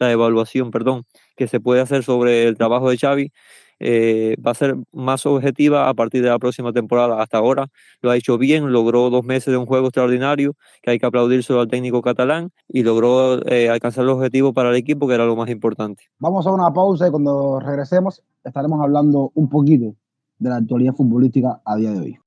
[0.00, 1.04] la, evaluación perdón,
[1.36, 3.32] que se puede hacer sobre el trabajo de Xavi
[3.78, 7.22] eh, va a ser más objetiva a partir de la próxima temporada.
[7.22, 7.68] Hasta ahora
[8.00, 11.52] lo ha hecho bien, logró dos meses de un juego extraordinario, que hay que aplaudirse
[11.52, 15.36] al técnico catalán, y logró eh, alcanzar el objetivo para el equipo, que era lo
[15.36, 16.04] más importante.
[16.18, 19.94] Vamos a una pausa y cuando regresemos estaremos hablando un poquito
[20.38, 22.18] de la actualidad futbolística a día de hoy.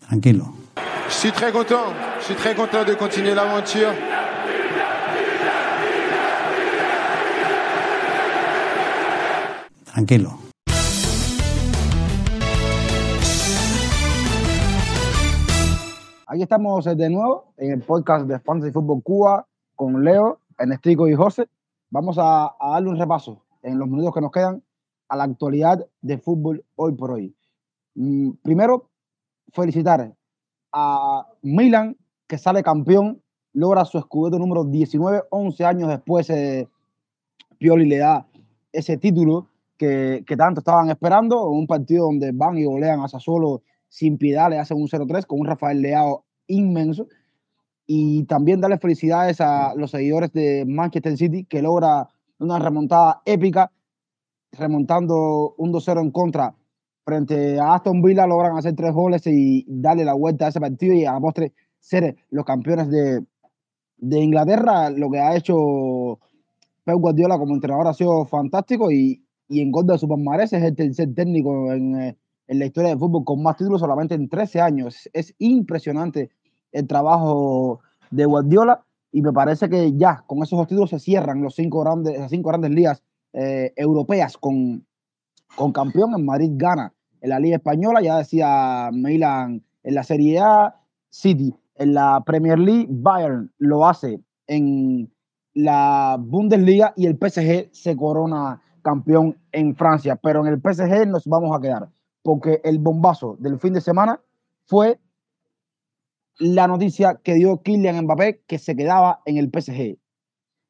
[0.00, 0.52] Tranquilo.
[1.08, 3.92] Je suis très content, je suis très content de continuer l'aventure.
[9.92, 10.38] Tranquilo.
[16.26, 21.14] Aquí estamos de nuevo en el podcast de Fantasy Fútbol Cuba con Leo, Ernestico y
[21.14, 21.46] José.
[21.90, 24.62] Vamos a, darle un repaso en los minutos que nos quedan
[25.10, 27.36] a la actualidad de fútbol hoy por hoy.
[27.94, 28.88] Mm, primero,
[29.52, 30.14] felicitar
[30.72, 33.20] a Milan, que sale campeón,
[33.52, 36.66] logra su escudeto número 19, 11 años después eh,
[37.58, 38.26] Pioli le da
[38.72, 39.48] ese título
[39.82, 44.48] que, que, tanto estaban esperando, un partido donde van y golean a Sassuolo sin piedad,
[44.48, 47.08] le hacen un 0-3 con un Rafael Leao inmenso.
[47.84, 53.72] Y también darle felicidades a los seguidores de Manchester City, que logra una remontada épica,
[54.52, 56.54] remontando un 2-0 en contra
[57.04, 60.94] frente a Aston Villa, logran hacer tres goles y darle la vuelta a ese partido
[60.94, 63.24] y a postre ser los campeones de,
[63.96, 64.90] de Inglaterra.
[64.90, 66.20] Lo que ha hecho
[66.84, 70.62] Pep Guardiola como entrenador ha sido fantástico y, y en contra de su palmarés es
[70.62, 72.16] el tercer técnico en, eh,
[72.48, 75.08] en la historia del fútbol con más títulos solamente en 13 años.
[75.12, 76.30] Es impresionante
[76.72, 81.42] el trabajo de Guardiola y me parece que ya con esos dos títulos se cierran
[81.42, 83.02] los cinco grandes, las cinco grandes ligas
[83.34, 84.86] eh, europeas con,
[85.54, 86.14] con campeón.
[86.16, 90.74] En Madrid gana en la Liga Española, ya decía Milan en la Serie A,
[91.10, 95.12] City en la Premier League, Bayern lo hace en
[95.54, 100.16] la Bundesliga y el PSG se corona campeón en Francia.
[100.16, 101.88] Pero en el PSG nos vamos a quedar
[102.22, 104.20] porque el bombazo del fin de semana
[104.66, 104.98] fue
[106.38, 109.98] la noticia que dio Kylian Mbappé que se quedaba en el PSG.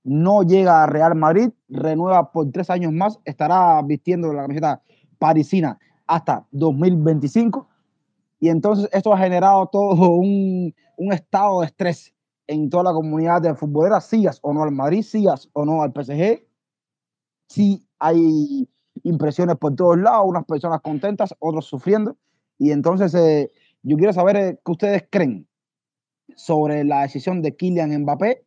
[0.05, 4.83] No llega a Real Madrid, renueva por tres años más, estará vistiendo la camiseta
[5.19, 7.69] parisina hasta 2025.
[8.41, 12.13] Y entonces esto ha generado todo un, un estado de estrés
[12.49, 15.93] en toda la comunidad de futboleras, sigas o no al Madrid, sigas o no al
[15.93, 16.43] PSG.
[17.53, 18.67] Sí hay
[19.03, 22.17] impresiones por todos lados, unas personas contentas, otros sufriendo.
[22.57, 23.51] Y entonces eh,
[23.83, 25.47] yo quiero saber eh, qué ustedes creen
[26.35, 28.43] sobre la decisión de Kylian Mbappé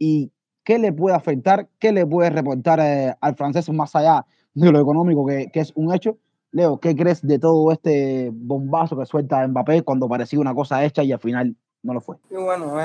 [0.00, 0.32] y
[0.64, 4.80] qué le puede afectar, qué le puede reportar eh, al francés más allá de lo
[4.80, 6.18] económico, que, que, es un hecho.
[6.50, 11.04] Leo, ¿qué crees de todo este bombazo que suelta Mbappé cuando parecía una cosa hecha
[11.04, 12.16] y al final no lo fue?
[12.30, 12.76] Y bueno,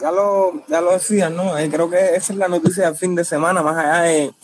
[0.00, 1.52] ya, lo, ya lo decía, ¿no?
[1.70, 4.34] creo que esa es la noticia del fin de semana, más allá de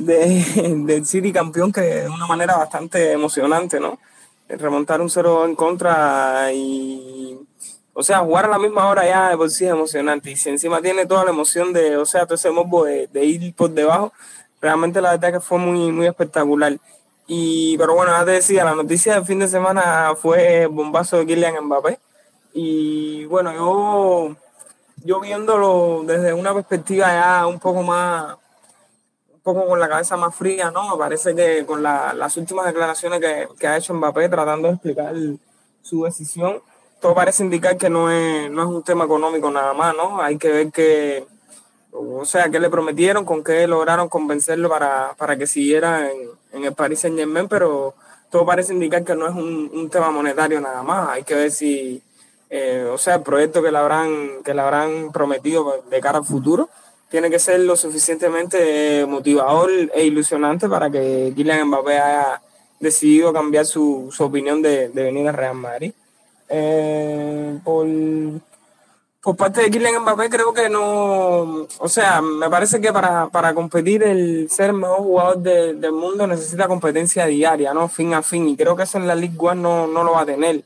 [0.00, 3.98] de, del City campeón que de una manera bastante emocionante, ¿no?
[4.48, 7.38] Remontar un cero en contra y,
[7.92, 10.30] o sea, jugar a la misma hora ya de por sí es emocionante.
[10.32, 13.24] Y si encima tiene toda la emoción de, o sea, todo ese modo de, de
[13.24, 14.12] ir por debajo,
[14.60, 16.76] realmente la verdad que fue muy, muy espectacular.
[17.28, 21.18] Y, pero bueno, ya te decía, la noticia del fin de semana fue el bombazo
[21.18, 22.00] de Kylian Mbappé.
[22.52, 24.36] Y bueno, yo,
[25.04, 28.36] yo viéndolo desde una perspectiva ya un poco más,
[29.42, 30.98] poco con la cabeza más fría, ¿no?
[30.98, 35.14] Parece que con la, las últimas declaraciones que, que, ha hecho Mbappé tratando de explicar
[35.82, 36.60] su decisión,
[37.00, 40.20] todo parece indicar que no es, no es un tema económico nada más, ¿no?
[40.20, 41.26] Hay que ver que,
[41.92, 46.18] o sea, qué le prometieron, con qué lograron convencerlo para, para que siguiera en,
[46.52, 47.94] en el Paris Saint Germain, pero
[48.30, 51.08] todo parece indicar que no es un, un tema monetario nada más.
[51.08, 52.02] Hay que ver si,
[52.50, 56.24] eh, o sea, el proyecto que le habrán, que le habrán prometido de cara al
[56.24, 56.68] futuro
[57.08, 62.42] tiene que ser lo suficientemente motivador e ilusionante para que Kylian Mbappé haya
[62.80, 65.92] decidido cambiar su, su opinión de, de, venir a Real Madrid.
[66.48, 67.86] Eh, por,
[69.22, 73.54] por, parte de Kylian Mbappé creo que no, o sea, me parece que para, para
[73.54, 77.88] competir el ser mejor jugador de, del mundo necesita competencia diaria, ¿no?
[77.88, 80.22] Fin a fin, y creo que eso en la League One no, no lo va
[80.22, 80.64] a tener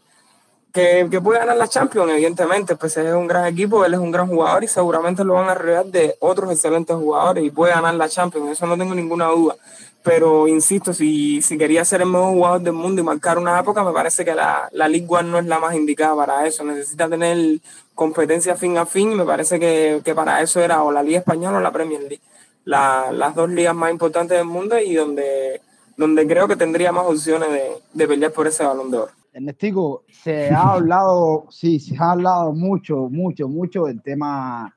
[0.74, 4.10] que, que, puede ganar la Champions, evidentemente, pues es un gran equipo, él es un
[4.10, 7.94] gran jugador y seguramente lo van a rodear de otros excelentes jugadores y puede ganar
[7.94, 9.56] la Champions, eso no tengo ninguna duda.
[10.02, 13.84] Pero insisto, si, si quería ser el mejor jugador del mundo y marcar una época,
[13.84, 16.62] me parece que la, la League One no es la más indicada para eso.
[16.64, 17.60] Necesita tener
[17.94, 21.20] competencia fin a fin y me parece que, que para eso era o la Liga
[21.20, 22.20] Española o la Premier League.
[22.64, 25.62] La, las dos ligas más importantes del mundo y donde,
[25.96, 29.12] donde creo que tendría más opciones de, de pelear por ese balón de oro.
[29.32, 34.74] Ernestico, se ha hablado, sí, se ha hablado mucho, mucho, mucho del tema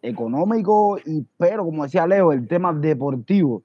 [0.00, 3.64] económico, y, pero como decía Leo, el tema deportivo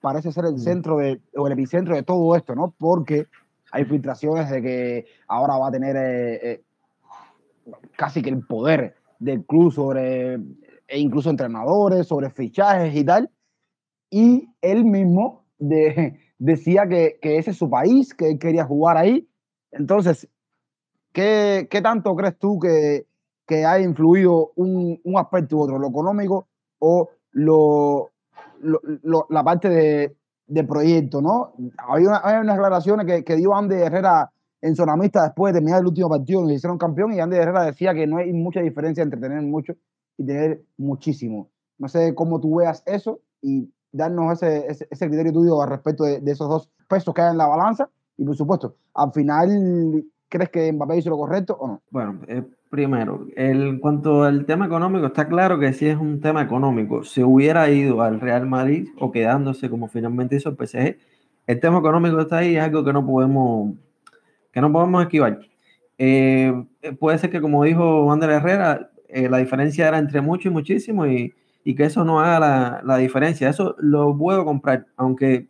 [0.00, 2.74] parece ser el centro de, o el epicentro de todo esto, ¿no?
[2.78, 3.26] Porque
[3.70, 6.62] hay filtraciones de que ahora va a tener eh, eh,
[7.94, 10.36] casi que el poder del club sobre,
[10.88, 13.30] e incluso entrenadores, sobre fichajes y tal.
[14.08, 18.96] Y él mismo de, decía que, que ese es su país, que él quería jugar
[18.96, 19.28] ahí
[19.78, 20.28] entonces,
[21.16, 23.06] ¿qué, tanto crees tú que,
[23.46, 26.48] que ha influido un, un, aspecto u otro, lo económico
[26.78, 28.10] o lo,
[29.30, 31.54] la parte de, de, proyecto, ¿no?
[31.88, 35.80] Hay, una, hay unas declaraciones que, que dio Andy Herrera en Sonamista después de terminar
[35.80, 39.02] el último partido se hicieron campeón y Andy Herrera decía que no hay mucha diferencia
[39.02, 39.74] entre tener mucho
[40.18, 41.48] y tener muchísimo.
[41.78, 46.04] No sé cómo tú veas eso y darnos ese, ese, ese criterio tuyo al respecto
[46.04, 47.88] de, de, esos dos pesos que hay en la balanza
[48.18, 51.82] y por supuesto, al final, ¿crees que Mbappé hizo lo correcto o no?
[51.90, 56.20] Bueno, eh, primero, el, en cuanto al tema económico, está claro que si es un
[56.20, 60.96] tema económico, se hubiera ido al Real Madrid o quedándose como finalmente hizo el PSG,
[61.46, 63.74] el tema económico está ahí, es algo que no podemos,
[64.52, 65.40] que no podemos esquivar.
[65.98, 66.52] Eh,
[66.98, 71.06] puede ser que, como dijo Ander Herrera, eh, la diferencia era entre mucho y muchísimo
[71.06, 71.32] y,
[71.64, 73.48] y que eso no haga la, la, diferencia.
[73.48, 75.48] Eso lo puedo comprar, aunque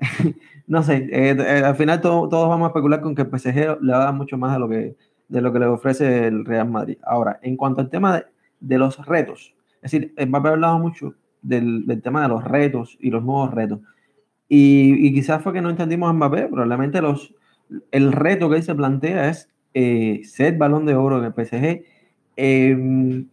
[0.66, 3.82] no sé, eh, eh, al final todo, todos vamos a especular con que el PSG
[3.82, 4.96] le va a dar mucho más de lo que,
[5.28, 6.98] de lo que le ofrece el Real Madrid.
[7.02, 8.24] Ahora, en cuanto al tema de,
[8.60, 12.96] de los retos, es decir, Mbappé ha hablado mucho del, del, tema de los retos
[13.00, 13.80] y los nuevos retos.
[14.48, 17.34] Y, y, quizás fue que no entendimos a Mbappé, probablemente los,
[17.90, 21.84] el reto que él se plantea es eh, ser balón de oro en el PSG,
[22.36, 23.28] em,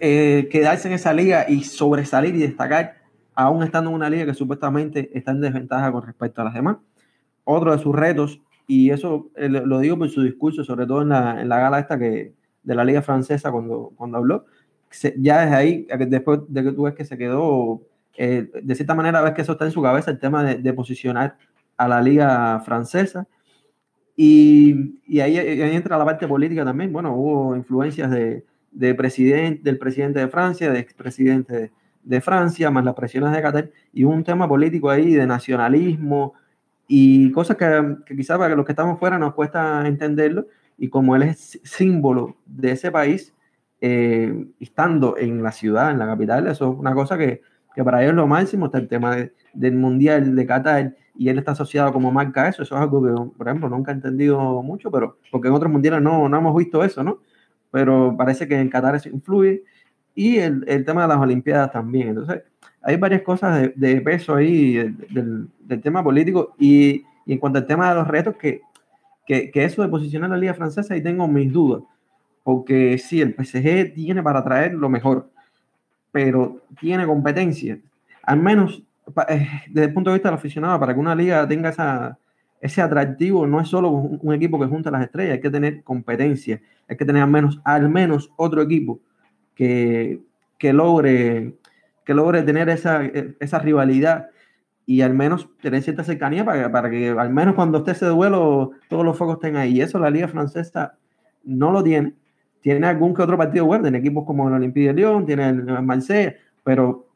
[0.00, 3.03] eh, quedarse en esa liga y sobresalir y destacar
[3.34, 6.76] aún estando en una liga que supuestamente está en desventaja con respecto a las demás.
[7.44, 11.10] Otro de sus retos, y eso eh, lo digo por su discurso, sobre todo en
[11.10, 12.32] la, en la gala esta que,
[12.62, 14.46] de la liga francesa cuando, cuando habló,
[14.90, 17.82] se, ya desde ahí, después de que tú ves que se quedó,
[18.16, 20.72] eh, de cierta manera ves que eso está en su cabeza, el tema de, de
[20.72, 21.36] posicionar
[21.76, 23.26] a la liga francesa.
[24.16, 26.92] Y, y ahí, ahí, entra la parte política también.
[26.92, 31.72] Bueno, hubo influencias de, de presidente, del presidente de Francia, de expresidente
[32.04, 36.34] de, Francia, más las presiones de Qatar, y un tema político ahí de nacionalismo
[36.86, 40.46] y cosas que, que quizás para los que estamos fuera nos cuesta entenderlo,
[40.76, 43.34] y como él es símbolo de ese país,
[43.80, 47.42] eh, estando en la ciudad, en la capital, eso es una cosa que,
[47.74, 51.38] que para ellos lo máximo, está el tema de, del Mundial de Qatar, y él
[51.38, 54.62] está asociado como marca a eso, eso es algo que, por ejemplo, nunca he entendido
[54.62, 57.20] mucho, pero porque en otros mundiales no, no hemos visto eso, ¿no?
[57.70, 59.64] Pero parece que en Qatar eso influye,
[60.14, 62.08] y el, el, tema de las Olimpiadas también.
[62.08, 62.42] Entonces,
[62.82, 67.58] hay varias cosas de, de peso ahí del, del, tema político y, y, en cuanto
[67.58, 68.60] al tema de los retos, que,
[69.26, 71.82] que, que, eso de posicionar la Liga Francesa, ahí tengo mis dudas,
[72.42, 75.30] porque sí, el PSG tiene para traer lo mejor,
[76.12, 77.78] pero tiene competencia,
[78.22, 78.82] al menos
[79.28, 82.18] eh, desde el punto de vista del aficionado, para que una liga tenga esa,
[82.60, 85.82] ese atractivo, no es solo un, un equipo que junta las estrellas, hay que tener
[85.82, 89.00] competencia, hay que tener al menos, al menos otro equipo
[89.54, 90.20] que,
[90.58, 91.54] que, logre,
[92.04, 94.30] que logre tener esa, esa rivalidad
[94.86, 98.72] y al menos tener cierta cercanía para, para que al menos cuando esté ese duelo
[98.88, 99.76] todos los focos estén ahí.
[99.76, 100.96] Y eso la Liga Francesa
[101.44, 102.14] no lo tiene.
[102.60, 105.82] Tiene algún que otro partido bueno, en equipos como el Olympique de Lyon, tiene el
[105.82, 107.08] Marsella, pero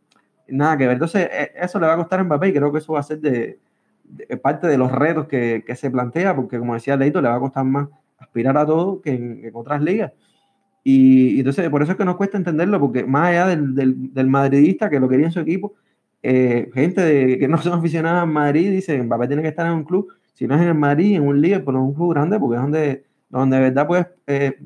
[0.48, 0.94] nada que ver.
[0.94, 3.02] Entonces, e, eso le va a costar a Mbappé y creo que eso va a
[3.02, 3.58] ser de,
[4.04, 7.36] de parte de los retos que, que, se plantea, porque como decía Leito, le va
[7.36, 10.12] a costar más aspirar a todo que en, en otras ligas.
[10.84, 14.14] Y, y, entonces, por eso es que nos cuesta entenderlo, porque más allá del, del,
[14.14, 15.74] del madridista que lo quería en su equipo,
[16.22, 19.72] eh, gente de, que no son aficionados a Madrid dice Mbappé tiene que estar en
[19.74, 22.38] un club, si no es en el Madrid, en un Liverpool, en un club grande,
[22.38, 24.58] porque es donde, donde de verdad puedes eh,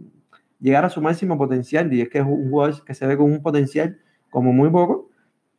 [0.61, 1.93] llegar a su máximo potencial.
[1.93, 3.99] Y es que es un jugador que se ve con un potencial
[4.31, 5.11] como muy poco,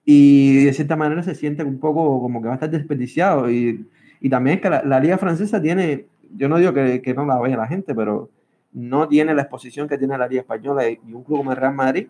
[0.05, 3.49] y de cierta manera se siente un poco como que va a estar desperdiciado.
[3.51, 3.87] Y,
[4.19, 7.25] y también es que la, la, liga francesa tiene, yo no digo que, que no
[7.25, 8.29] la vea la gente, pero
[8.73, 11.73] no tiene la exposición que tiene la Liga Española y un club como el Real
[11.73, 12.07] Madrid,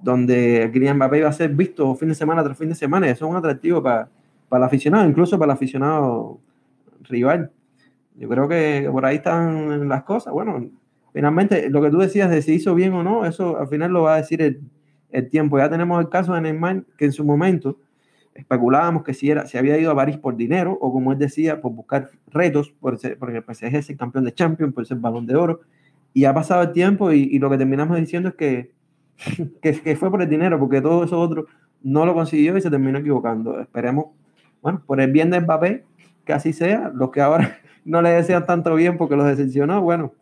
[0.00, 3.26] donde Kylian Mbappé va a ser visto fin de semana tras fin de semana, eso
[3.26, 4.08] es un atractivo para,
[4.48, 6.40] para el aficionado, incluso para el aficionado
[7.02, 7.50] rival.
[8.16, 10.32] Yo creo que por ahí están las cosas.
[10.32, 10.70] Bueno,
[11.12, 14.04] finalmente lo que tú decías de si hizo bien o no, eso al final lo
[14.04, 14.60] va a decir el,
[15.10, 15.58] el tiempo.
[15.58, 17.78] Ya tenemos el caso de Neymar, que en su momento
[18.34, 21.60] especulábamos que si, era, si había ido a París por dinero o como él decía,
[21.60, 25.36] por buscar retos, por ser, porque el PSG campeón de Champions, por ser balón de
[25.36, 25.60] oro
[26.12, 28.72] y ha pasado el tiempo y, y, lo que terminamos diciendo es que,
[29.62, 31.46] que, que, fue por el dinero, porque todo eso otro
[31.82, 33.60] no lo consiguió y se terminó equivocando.
[33.60, 34.06] Esperemos,
[34.60, 35.84] bueno, por el bien de Mbappé,
[36.24, 36.90] que así sea.
[36.94, 40.12] Los que ahora no le desean tanto bien porque los decepcionó, bueno,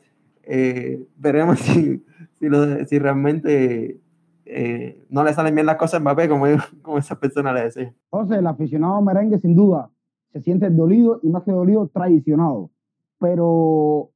[0.43, 2.05] eh, veremos si,
[2.39, 3.99] si, realmente
[4.45, 6.47] eh, no le salen bien las cosas a Mbappé como,
[6.82, 7.95] como esa persona le desea.
[8.12, 9.91] Entonces, el aficionado merengue sin duda
[10.32, 12.70] se siente dolido y más que dolido, traicionado.
[13.18, 14.11] Pero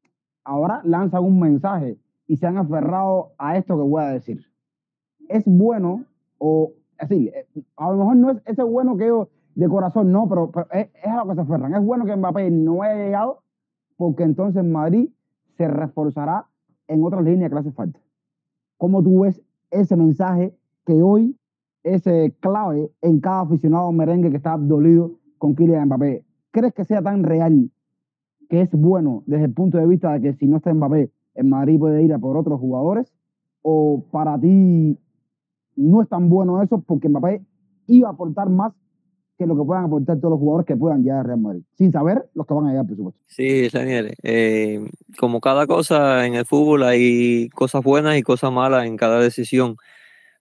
[0.49, 4.40] ahora lanzan un mensaje y se han aferrado a esto que voy a decir.
[5.28, 6.05] Es bueno,
[6.38, 7.46] o decir, eh,
[7.76, 11.16] a lo mejor no es ese bueno que yo de corazón, no, pero, es, a
[11.16, 11.74] lo que se aferran.
[11.74, 13.42] Es bueno que Mbappé no haya llegado,
[13.99, 15.11] porque entonces Madrid
[15.59, 16.46] se reforzará
[16.86, 18.01] en otras líneas que le hace falta.
[18.78, 21.36] ¿Cómo tú ves ese mensaje que hoy
[21.82, 22.05] es
[22.40, 26.24] clave en cada aficionado merengue que está dolido con Kylian Mbappé?
[26.53, 27.70] ¿Crees que sea tan real
[28.49, 31.44] que es bueno desde el punto de vista de que si no está Mbappé, el
[31.44, 33.12] Madrid puede ir a por otros jugadores?
[33.62, 34.99] ¿O para ti
[35.76, 37.42] no es tan bueno eso porque Mbappé
[37.86, 38.72] iba a aportar más
[39.38, 41.92] que lo que puedan aportar todos los jugadores que puedan llegar a Real Madrid, sin
[41.92, 43.20] saber los que van a llegar, por supuesto.
[43.26, 44.80] Sí, Daniel, eh,
[45.16, 49.76] como cada cosa en el fútbol hay cosas buenas y cosas malas en cada decisión,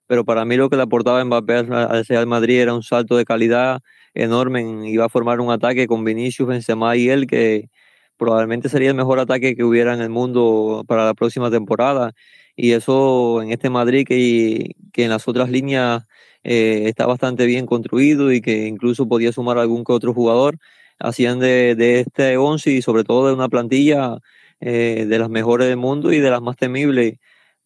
[0.08, 3.24] pero para mí lo que le aportaba Mbappé al Real Madrid era un salto de
[3.24, 3.82] calidad
[4.14, 7.70] enorme, iba a formar un ataque con Vinicius, Benzema y él que
[8.18, 12.12] probablemente sería el mejor ataque que hubiera en el mundo para la próxima temporada
[12.56, 16.04] y eso en este Madrid que, que en las otras líneas
[16.44, 20.58] eh, está bastante bien construido y que incluso podía sumar algún que otro jugador,
[20.98, 24.18] hacían de, este 11 y sobre todo de una plantilla
[24.60, 27.18] eh, de las mejores del mundo y de las más temibles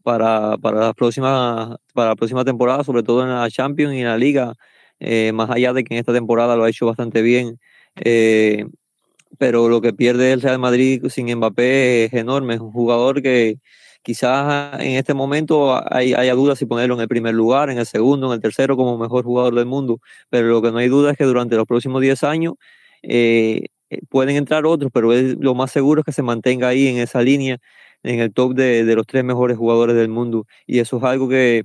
[0.03, 4.07] para, para, las próximas, para la próxima temporada, sobre todo en la Champions y en
[4.07, 4.55] la Liga,
[5.01, 7.59] eh, más allá de que en esta temporada lo ha hecho bastante bien.
[9.39, 13.59] Pero lo que pierde el Real Madrid sin Mbappé es enorme, es un jugador que,
[14.03, 17.87] Quizás en este momento hay, haya dudas si ponerlo en el primer lugar, en el
[17.87, 21.13] segundo, en el tercero como mejor jugador del mundo, pero lo que no hay duda
[21.13, 22.55] es que durante los próximos 10 años
[23.05, 23.67] eh,
[24.09, 27.59] pueden entrar otros, pero lo más seguro es que se mantenga ahí en esa línea,
[28.03, 30.47] en el top de, de los tres mejores jugadores del mundo.
[30.67, 31.63] Y eso es algo que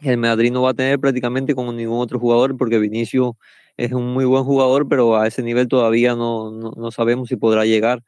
[0.00, 3.34] el Madrid no va a tener prácticamente con ningún otro jugador, porque Vinicius
[3.76, 7.36] es un muy buen jugador, pero a ese nivel todavía no, no, no sabemos si
[7.36, 8.02] podrá llegar.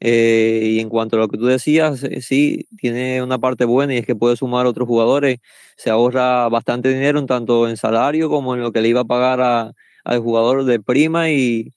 [0.00, 3.94] Eh, y en cuanto a lo que tú decías, eh, sí, tiene una parte buena
[3.94, 5.38] y es que puede sumar otros jugadores.
[5.76, 9.40] Se ahorra bastante dinero, tanto en salario como en lo que le iba a pagar
[9.42, 9.72] a,
[10.04, 11.72] al jugador de prima y,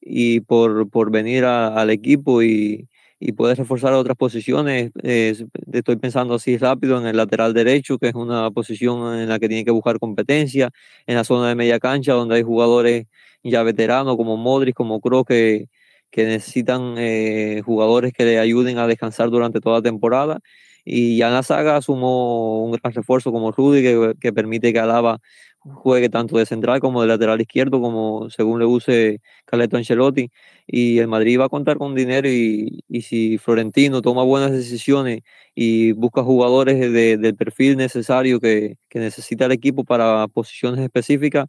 [0.00, 2.88] y por, por venir al equipo y,
[3.24, 4.90] y puede reforzar otras posiciones.
[5.02, 9.48] estoy pensando así rápido en el lateral derecho, que es una posición en la que
[9.48, 10.70] tiene que buscar competencia,
[11.06, 13.06] en la zona de media cancha, donde hay jugadores
[13.44, 15.66] ya veteranos como Modric, como Kroos, que
[16.12, 20.40] que necesitan eh, jugadores que le ayuden a descansar durante toda la temporada.
[20.84, 23.82] Y ya en la saga sumó un gran refuerzo como Rudy,
[24.20, 25.20] que permite que Alaba
[25.64, 30.30] juegue tanto de central como de lateral izquierdo, como según le use Carleto Ancelotti.
[30.66, 35.20] Y el Madrid va a contar con dinero y, y si Florentino toma buenas decisiones
[35.54, 41.46] y busca jugadores de, del perfil necesario que, que necesita el equipo para posiciones específicas,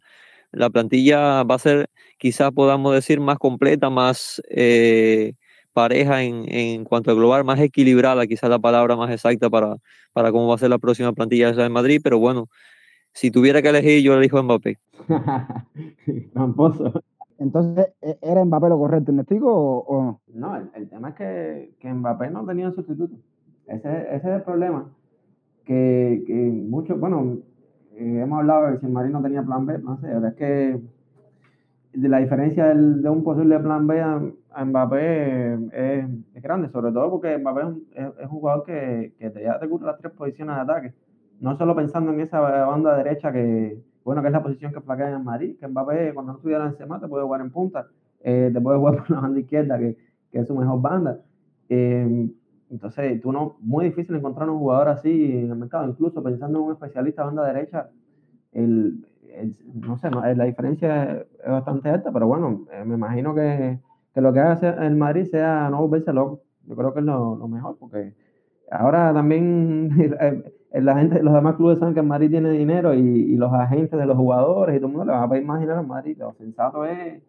[0.52, 5.34] la plantilla va a ser, quizás podamos decir, más completa, más eh,
[5.72, 9.76] pareja en, en, cuanto a global, más equilibrada, quizás la palabra más exacta para,
[10.12, 12.48] para cómo va a ser la próxima plantilla de Madrid, pero bueno,
[13.14, 14.78] si tuviera que elegir, yo elijo a Mbappé.
[16.34, 17.02] Tramposo.
[17.38, 20.20] Entonces, ¿e-, ¿era Mbappé lo correcto, en o, o no?
[20.34, 23.16] No, el, el, tema es que, que Mbappé no tenía sustituto.
[23.66, 24.90] Ese, ese es el problema.
[25.64, 27.38] Que, que muchos, bueno,
[27.94, 30.34] eh, hemos hablado de que si el Madrid no tenía plan B, no sé, es
[30.34, 30.80] que
[31.92, 35.60] de la diferencia del, de un posible plan B a, a Mbappé es,
[36.34, 37.60] es, grande, sobre todo porque Mbappé
[37.94, 40.94] es, es un jugador que, que te, ya te cubre las tres posiciones de ataque.
[41.40, 45.08] No solo pensando en esa banda derecha que, bueno, que es la posición que flaquea
[45.08, 47.86] en el Madrid, que Mbappé cuando no estuviera en Semana te puede jugar en punta,
[48.20, 49.96] eh, te puede jugar por la banda izquierda, que,
[50.30, 51.20] que es su mejor banda.
[51.68, 52.28] Eh,
[52.70, 56.64] entonces, tú no, muy difícil encontrar un jugador así en el mercado, incluso pensando en
[56.66, 57.90] un especialista banda derecha,
[58.52, 59.06] el,
[59.74, 63.78] no sé, la diferencia es bastante alta, pero bueno, eh, me imagino que,
[64.14, 66.42] que lo que haga el Madrid sea no volverse loco.
[66.66, 68.14] Yo creo que es lo, lo mejor, porque
[68.70, 72.98] ahora también eh, la gente, los demás clubes saben que el Madrid tiene dinero y,
[72.98, 75.60] y, los agentes de los jugadores y todo el mundo le va a pedir más
[75.60, 76.16] dinero al Madrid.
[76.18, 77.22] Lo sensato es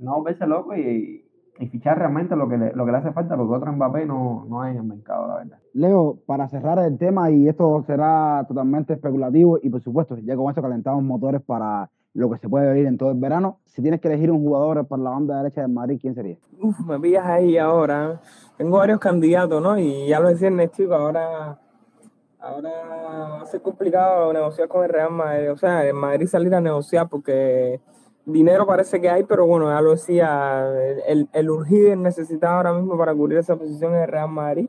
[0.00, 1.24] no volverse loco y,
[1.60, 4.46] y fichar realmente lo que, le, lo que le hace falta, porque otro Mbappé no,
[4.48, 5.58] no hay en el mercado, la verdad.
[5.74, 10.48] Leo, para cerrar el tema, y esto será totalmente especulativo, y por supuesto, ya con
[10.48, 13.58] esto calentamos motores para lo que se puede ver en todo el verano.
[13.66, 16.36] Si tienes que elegir un jugador para la banda derecha de Madrid, ¿quién sería?
[16.60, 18.20] Uf, me pillas ahí ahora.
[18.56, 19.78] Tengo varios candidatos, ¿no?
[19.78, 21.58] Y ya lo decía Ernesto, ahora,
[22.40, 25.52] ahora va a ser complicado negociar con el Real Madrid.
[25.52, 27.80] O sea, en Madrid salir a negociar porque
[28.24, 30.68] dinero parece que hay, pero bueno, ya lo decía,
[31.06, 34.68] el, el urgido necesitado ahora mismo para cubrir esa posición en el Real Madrid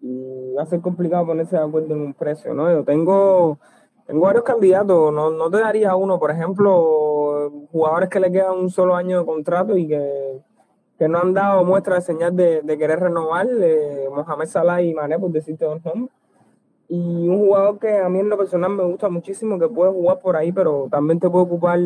[0.00, 2.70] y va a ser complicado ponerse de acuerdo en un precio, ¿no?
[2.70, 3.58] Yo tengo,
[4.06, 8.70] tengo varios candidatos, no, no te daría uno, por ejemplo, jugadores que le quedan un
[8.70, 10.40] solo año de contrato y que,
[10.98, 14.94] que no han dado muestra de señal de, de querer renovar, eh, Mohamed Salah y
[14.94, 16.14] Mané, por decirte dos nombres.
[16.88, 20.20] Y un jugador que a mí en lo personal me gusta muchísimo, que puede jugar
[20.20, 21.78] por ahí, pero también te puede ocupar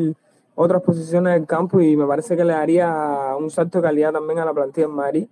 [0.55, 4.39] otras posiciones del campo y me parece que le daría un salto de calidad también
[4.39, 5.29] a la plantilla en Madrid,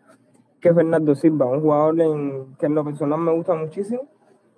[0.61, 4.03] que es Fernando Silva, un jugador en, que en lo personal me gusta muchísimo.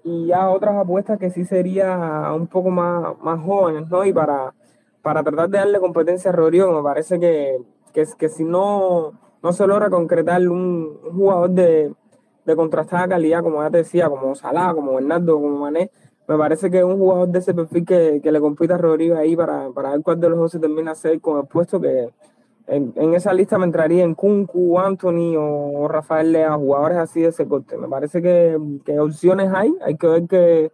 [0.04, 4.04] Y ya otras apuestas que sí sería un poco más, más jóvenes, ¿no?
[4.04, 4.54] Y para,
[5.02, 7.60] para tratar de darle competencia a Rodrigo, me parece que,
[7.92, 11.92] que, que si no no se logra concretar un, jugador de,
[12.44, 15.90] de, contrastada calidad, como ya te decía, como Salah, como Bernardo, como Mané,
[16.28, 19.16] me parece que es un jugador de ese perfil que, que le compita a Rodrigo
[19.16, 21.80] ahí para, para ver cuál de los dos se termina a ser con el puesto
[21.80, 22.08] que
[22.66, 27.28] en, en, esa lista me entraría en Kunku, Anthony o, Rafael Lea, jugadores así de
[27.28, 27.76] ese corte.
[27.76, 30.72] Me parece que, que opciones hay, hay que ver que,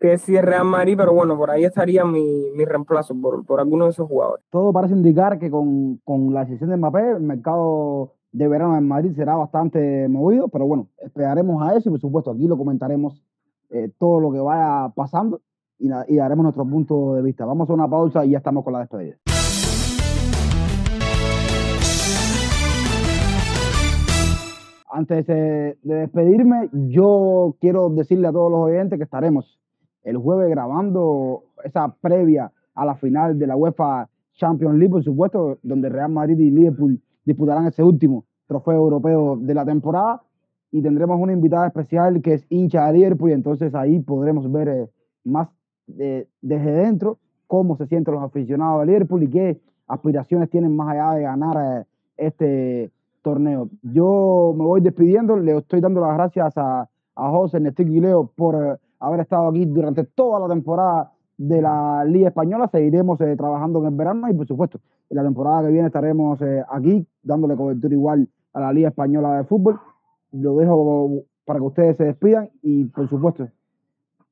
[0.00, 3.84] que cierre Real Madrid, pero bueno, por ahí estaría mi, mi reemplazo por, por alguno
[3.84, 4.44] de esos jugadores.
[4.50, 8.88] Todo parece indicar que con, con la decisión de Mbappé, el mercado de verano en
[8.88, 13.22] Madrid será bastante movido, pero bueno, esperaremos a eso y por supuesto aquí lo comentaremos
[13.70, 15.40] eh, todo lo que vaya pasando
[15.78, 17.44] y, y daremos nuestro punto de vista.
[17.44, 19.16] Vamos a una pausa y ya estamos con la despedida.
[24.90, 29.60] Antes de, despedirme, yo quiero decirle a todos los oyentes que estaremos
[30.02, 35.58] el jueves grabando esa previa a la final de la UEFA Champions League, por supuesto,
[35.62, 40.22] donde Real Madrid y Liverpool disputarán ese último trofeo europeo de la temporada.
[40.70, 44.68] Y tendremos una invitada especial que es hincha de Liverpool, y entonces ahí podremos ver
[44.68, 44.90] eh,
[45.24, 45.48] más
[45.86, 51.12] desde dentro cómo se sienten los aficionados de Liverpool y qué aspiraciones tienen más allá
[51.12, 51.84] de ganar eh,
[52.16, 52.90] este
[53.22, 53.68] torneo.
[53.82, 58.30] Yo me voy despidiendo, le estoy dando las gracias a, a José, Nestico y Leo
[58.34, 62.68] por eh, haber estado aquí durante toda la temporada de la Liga Española.
[62.68, 64.80] Seguiremos eh, trabajando en el verano y, por supuesto,
[65.10, 69.38] en la temporada que viene estaremos eh, aquí dándole cobertura igual a la Liga Española
[69.38, 69.78] de Fútbol.
[70.32, 73.48] Lo dejo para que ustedes se despidan y, por supuesto,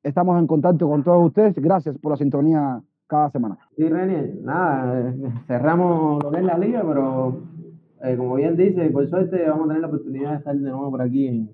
[0.01, 1.55] estamos en contacto con todos ustedes.
[1.55, 3.57] Gracias por la sintonía cada semana.
[3.75, 5.13] Sí, Reni, nada,
[5.47, 7.41] cerramos lo que es la liga, pero
[8.03, 10.91] eh, como bien dice, por suerte vamos a tener la oportunidad de estar de nuevo
[10.91, 11.49] por aquí en,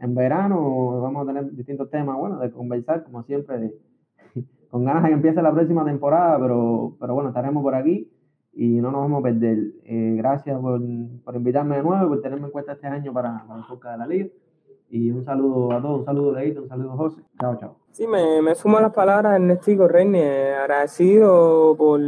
[0.00, 1.00] en verano.
[1.00, 3.72] Vamos a tener distintos temas, bueno, de conversar, como siempre,
[4.70, 8.10] con ganas de que empiece la próxima temporada, pero, pero bueno, estaremos por aquí
[8.52, 9.58] y no nos vamos a perder.
[9.84, 10.80] Eh, gracias por,
[11.24, 13.98] por, invitarme de nuevo por tenerme en cuenta este año para, para el podcast de
[13.98, 14.28] la liga.
[14.88, 17.22] Y un saludo a todos, un saludo Leito, un saludo José.
[17.40, 17.76] Chao, chao.
[17.90, 22.00] Sí, me, me sumo a las palabras de Ernestico Reine, agradecido por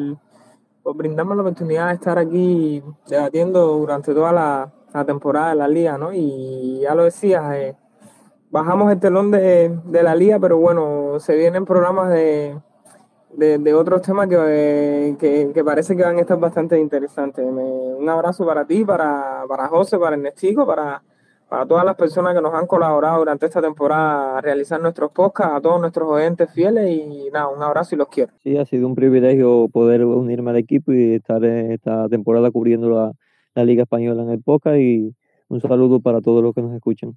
[0.89, 5.99] por brindarme la oportunidad de estar aquí debatiendo durante toda la, temporada de la liga,
[5.99, 6.15] ¿no?
[6.15, 7.77] Y ya lo decías, eh,
[8.51, 12.59] bajamos el telón de, la liga, pero bueno, se vienen programas de,
[13.35, 15.17] de, otros temas que,
[15.55, 17.45] que, parece que van a estar bastante interesantes.
[17.45, 21.03] un abrazo para ti, para, para José, para Ernestico, para
[21.49, 25.55] para todas las personas que nos han colaborado durante esta temporada a realizar nuestros podcasts,
[25.57, 28.33] a todos nuestros oyentes fieles y nada, un abrazo y los quiero.
[28.43, 32.91] Sí, ha sido un privilegio poder unirme al equipo y estar en esta temporada cubriendo
[32.91, 33.13] la,
[33.65, 35.17] Liga Española en el podcast y
[35.49, 37.17] un saludo para todos los que nos escuchan.